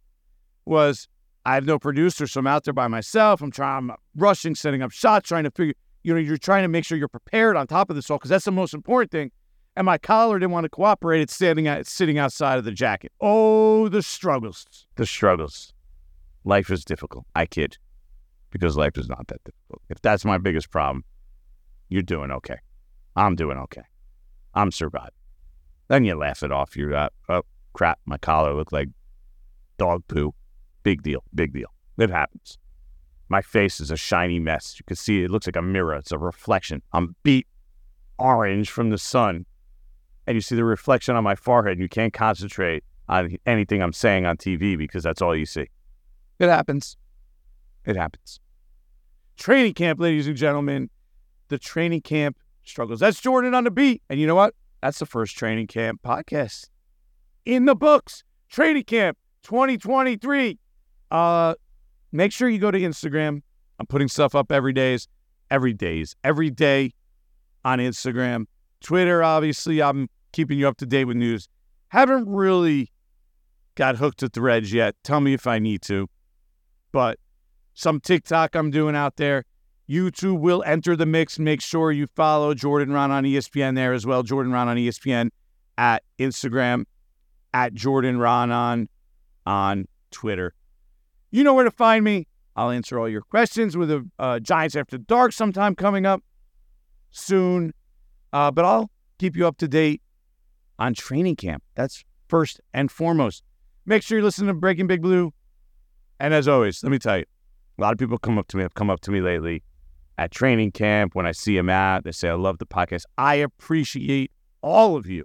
was 0.65 1.09
I 1.45 1.55
have 1.55 1.67
no 1.67 1.79
producer, 1.79 2.27
so 2.27 2.41
I'm 2.41 2.47
out 2.47 2.65
there 2.65 2.75
by 2.75 2.89
myself. 2.89 3.43
I'm 3.43 3.51
trying, 3.51 3.91
I'm 3.91 3.97
rushing, 4.17 4.55
setting 4.55 4.83
up 4.83 4.93
shots, 4.93 5.29
trying 5.29 5.45
to 5.45 5.51
figure 5.51 5.75
you 6.03 6.15
know, 6.15 6.21
you're 6.21 6.37
trying 6.37 6.63
to 6.63 6.69
make 6.69 6.85
sure 6.85 6.97
you're 6.97 7.09
prepared 7.09 7.57
on 7.57 7.67
top 7.67 7.91
of 7.91 7.97
this 7.97 8.11
all 8.11 8.19
because 8.19 8.31
that's 8.31 8.45
the 8.45 8.53
most 8.53 8.75
important 8.75 9.11
thing. 9.11 9.31
And 9.77 9.85
my 9.85 9.99
collar 9.99 10.39
didn't 10.39 10.53
want 10.53 10.65
to 10.65 10.69
cooperate. 10.69 11.21
It's 11.21 11.35
standing 11.35 11.69
out, 11.69 11.81
it's 11.81 11.93
sitting 11.93 12.19
outside 12.19 12.59
of 12.59 12.65
the 12.65 12.73
jacket. 12.73 13.13
Oh, 13.21 13.89
the 13.89 14.03
struggles, 14.03 14.67
the 14.97 15.07
struggles. 15.07 15.73
Life 16.45 16.71
is 16.71 16.85
difficult. 16.85 17.27
I 17.35 17.47
kid, 17.47 17.77
because 18.51 18.77
life 18.77 18.97
is 18.97 19.09
not 19.09 19.29
that 19.29 19.45
difficult. 19.45 19.83
If 19.89 20.01
that's 20.01 20.25
my 20.25 20.39
biggest 20.39 20.71
problem, 20.71 21.05
you're 21.89 22.03
doing 22.03 22.31
okay. 22.31 22.57
I'm 23.17 23.37
doing 23.37 23.59
okay. 23.59 23.83
I'm 24.55 24.71
surviving. 24.71 25.11
Then 25.89 26.05
you 26.05 26.15
laugh 26.15 26.43
it 26.43 26.53
off. 26.53 26.77
You're, 26.77 26.93
like, 26.93 27.11
oh, 27.29 27.43
crap, 27.73 27.99
my 28.07 28.17
collar 28.17 28.55
looked 28.55 28.73
like 28.73 28.89
dog 29.77 30.03
poo. 30.09 30.33
Big 30.83 31.03
deal. 31.03 31.23
Big 31.35 31.53
deal. 31.53 31.69
It 31.99 32.11
happens. 32.11 32.59
My 33.31 33.41
face 33.41 33.81
is 33.81 33.91
a 33.91 33.97
shiny 33.97 34.41
mess. 34.41 34.75
You 34.79 34.85
can 34.85 34.97
see 34.97 35.23
it 35.23 35.31
looks 35.31 35.47
like 35.47 35.57
a 35.57 35.63
mirror. 35.63 35.95
It's 35.95 36.13
a 36.13 36.19
reflection. 36.19 36.83
I'm 36.93 37.15
beat 37.23 37.47
orange 38.19 38.71
from 38.71 38.91
the 38.91 38.99
sun. 38.99 39.47
and 40.27 40.35
you 40.35 40.41
see 40.41 40.55
the 40.55 40.65
reflection 40.65 41.17
on 41.17 41.25
my 41.25 41.35
forehead 41.35 41.73
and 41.73 41.81
you 41.81 41.89
can't 41.89 42.13
concentrate 42.13 42.85
on 43.09 43.37
anything 43.47 43.83
I'm 43.83 43.93
saying 43.93 44.27
on 44.27 44.37
TV 44.37 44.77
because 44.77 45.03
that's 45.03 45.23
all 45.23 45.35
you 45.35 45.47
see. 45.47 45.69
It 46.39 46.49
happens. 46.49 46.97
It 47.85 47.97
happens. 47.97 48.39
Training 49.37 49.75
camp, 49.75 49.99
ladies 49.99 50.27
and 50.27 50.37
gentlemen, 50.37 50.91
the 51.49 51.59
training 51.59 52.03
camp 52.03 52.39
struggles. 52.63 53.01
That's 53.01 53.21
Jordan 53.21 53.55
on 53.55 53.65
the 53.65 53.71
beat. 53.71 54.03
And 54.11 54.21
you 54.21 54.27
know 54.27 54.35
what? 54.35 54.55
That's 54.83 54.99
the 54.99 55.07
first 55.07 55.37
training 55.37 55.67
camp 55.67 56.01
podcast 56.05 56.69
in 57.45 57.65
the 57.65 57.75
books. 57.75 58.23
Training 58.51 58.85
camp 58.85 59.19
2023. 59.45 60.59
Uh, 61.11 61.55
make 62.13 62.33
sure 62.33 62.49
you 62.49 62.59
go 62.59 62.71
to 62.71 62.81
Instagram. 62.81 63.43
I'm 63.79 63.87
putting 63.87 64.09
stuff 64.09 64.35
up 64.35 64.53
every 64.53 64.73
days, 64.73 65.09
every 65.51 65.73
days, 65.73 66.15
every 66.23 66.51
day 66.51 66.93
on 67.65 67.79
Instagram. 67.79 68.47
Twitter, 68.81 69.23
obviously, 69.23 69.83
I'm 69.83 70.09
keeping 70.33 70.59
you 70.59 70.69
up 70.69 70.77
to 70.79 70.87
date 70.87 71.05
with 71.05 71.17
news. 71.17 71.49
Haven't 71.89 72.29
really 72.29 72.93
got 73.75 73.97
hooked 73.97 74.19
to 74.19 74.29
threads 74.29 74.73
yet. 74.73 74.95
Tell 75.05 75.21
me 75.21 75.35
if 75.35 75.47
I 75.47 75.59
need 75.59 75.83
to. 75.83 76.09
But 76.93 77.19
some 77.75 78.01
TikTok 78.01 78.55
I'm 78.55 78.71
doing 78.71 78.95
out 78.97 79.17
there. 79.17 79.45
YouTube 79.89 80.39
will 80.39 80.63
enter 80.65 80.95
the 80.95 81.07
mix. 81.07 81.39
Make 81.39 81.61
sure 81.61 81.91
you 81.91 82.07
follow 82.15 82.55
Jordan 82.55 82.91
Raanan 82.91 83.29
ESPN 83.29 83.75
there 83.75 83.93
as 83.93 84.07
well. 84.07 84.23
Jordan 84.23 84.53
Raanan 84.53 84.79
ESPN 84.87 85.31
at 85.77 86.05
Instagram, 86.19 86.85
at 87.53 87.75
Jordan 87.75 88.19
Raanan, 88.19 88.87
on 89.47 89.87
Twitter. 90.11 90.55
You 91.31 91.45
know 91.45 91.55
where 91.55 91.65
to 91.65 91.71
find 91.71 92.05
me. 92.05 92.27
I'll 92.57 92.71
answer 92.71 92.99
all 92.99 93.09
your 93.09 93.23
questions 93.23 93.77
with 93.77 93.89
the 93.89 94.09
uh, 94.19 94.41
Giants 94.41 94.75
After 94.75 94.99
Dark 94.99 95.33
sometime 95.33 95.75
coming 95.75 96.05
up 96.05 96.23
soon. 97.11 97.73
Uh, 98.33 98.51
but 98.51 98.65
I'll 98.65 98.91
keep 99.19 99.37
you 99.37 99.47
up 99.47 99.57
to 99.59 99.69
date 99.69 100.03
on 100.79 100.95
training 100.95 101.37
camp. 101.37 101.63
That's 101.75 102.05
first 102.29 102.61
and 102.75 102.91
foremost. 102.91 103.45
Make 103.87 104.03
sure 104.03 104.19
you 104.19 104.25
listen 104.25 104.47
to 104.49 104.55
Breaking 104.55 104.87
Big 104.87 105.03
Blue. 105.03 105.33
And 106.19 106.35
as 106.35 106.49
always, 106.49 106.83
let 106.83 106.91
me 106.91 106.99
tell 106.99 107.19
you, 107.19 107.25
a 107.79 107.81
lot 107.81 107.93
of 107.93 107.99
people 107.99 108.19
come 108.19 108.39
up 108.39 108.49
to 108.49 108.57
me, 108.57 108.63
have 108.63 108.75
come 108.75 108.91
up 108.91 109.01
to 109.03 109.11
me 109.11 109.21
lately 109.21 109.63
at 110.19 110.31
training 110.31 110.73
camp 110.73 111.15
when 111.15 111.27
I 111.27 111.33
see 111.33 111.57
them 111.57 111.71
out. 111.71 112.05
They 112.05 112.13
say, 112.13 112.29
I 112.29 112.35
love 112.35 112.59
the 112.59 112.67
podcast. 112.67 113.05
I 113.17 113.37
appreciate 113.37 114.31
all 114.63 114.97
of 114.97 115.07
you. 115.07 115.25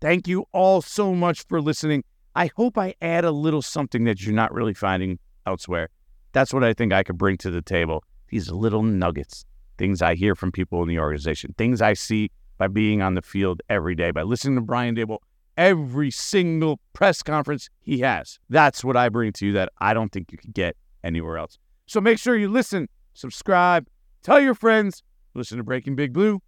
Thank 0.00 0.26
you 0.26 0.46
all 0.52 0.80
so 0.80 1.14
much 1.14 1.44
for 1.46 1.60
listening. 1.60 2.04
I 2.34 2.50
hope 2.56 2.78
I 2.78 2.94
add 3.02 3.24
a 3.24 3.32
little 3.32 3.60
something 3.60 4.04
that 4.04 4.22
you're 4.22 4.34
not 4.34 4.54
really 4.54 4.72
finding 4.72 5.18
elsewhere. 5.50 5.88
That's 6.32 6.54
what 6.54 6.64
I 6.64 6.72
think 6.72 6.92
I 6.92 7.02
could 7.02 7.18
bring 7.18 7.36
to 7.38 7.50
the 7.50 7.62
table. 7.62 8.04
These 8.28 8.50
little 8.50 8.82
nuggets, 8.82 9.44
things 9.78 10.00
I 10.00 10.14
hear 10.14 10.34
from 10.34 10.52
people 10.52 10.80
in 10.82 10.88
the 10.88 10.98
organization, 10.98 11.54
things 11.58 11.82
I 11.82 11.94
see 11.94 12.30
by 12.56 12.68
being 12.68 13.02
on 13.02 13.14
the 13.14 13.22
field 13.22 13.60
every 13.68 13.94
day, 13.94 14.12
by 14.12 14.22
listening 14.22 14.54
to 14.56 14.60
Brian 14.60 14.94
Daboll 14.94 15.18
every 15.56 16.10
single 16.10 16.80
press 16.94 17.22
conference 17.22 17.68
he 17.80 18.00
has. 18.00 18.38
That's 18.48 18.82
what 18.82 18.96
I 18.96 19.08
bring 19.08 19.32
to 19.34 19.46
you 19.46 19.52
that 19.52 19.70
I 19.78 19.92
don't 19.92 20.10
think 20.10 20.32
you 20.32 20.38
can 20.38 20.52
get 20.52 20.76
anywhere 21.04 21.36
else. 21.36 21.58
So 21.86 22.00
make 22.00 22.18
sure 22.18 22.36
you 22.36 22.48
listen, 22.48 22.88
subscribe, 23.12 23.86
tell 24.22 24.40
your 24.40 24.54
friends, 24.54 25.02
listen 25.34 25.58
to 25.58 25.64
Breaking 25.64 25.96
Big 25.96 26.12
Blue. 26.12 26.40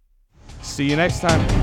See 0.61 0.89
you 0.89 0.95
next 0.95 1.19
time. 1.19 1.62